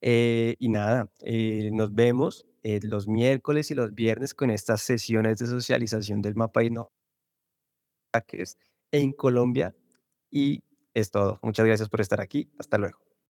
Eh, 0.00 0.56
y 0.58 0.68
nada, 0.70 1.08
eh, 1.20 1.70
nos 1.72 1.94
vemos 1.94 2.46
los 2.82 3.06
miércoles 3.06 3.70
y 3.70 3.76
los 3.76 3.94
viernes 3.94 4.34
con 4.34 4.50
estas 4.50 4.82
sesiones 4.82 5.38
de 5.38 5.46
socialización 5.46 6.20
del 6.20 6.34
mapa 6.34 6.64
y 6.64 6.70
no 6.70 6.90
que 8.20 8.42
es 8.42 8.58
en 8.92 9.12
Colombia. 9.12 9.74
Y 10.30 10.62
es 10.94 11.10
todo. 11.10 11.38
Muchas 11.42 11.66
gracias 11.66 11.88
por 11.88 12.00
estar 12.00 12.20
aquí. 12.20 12.50
Hasta 12.58 12.78
luego. 12.78 13.05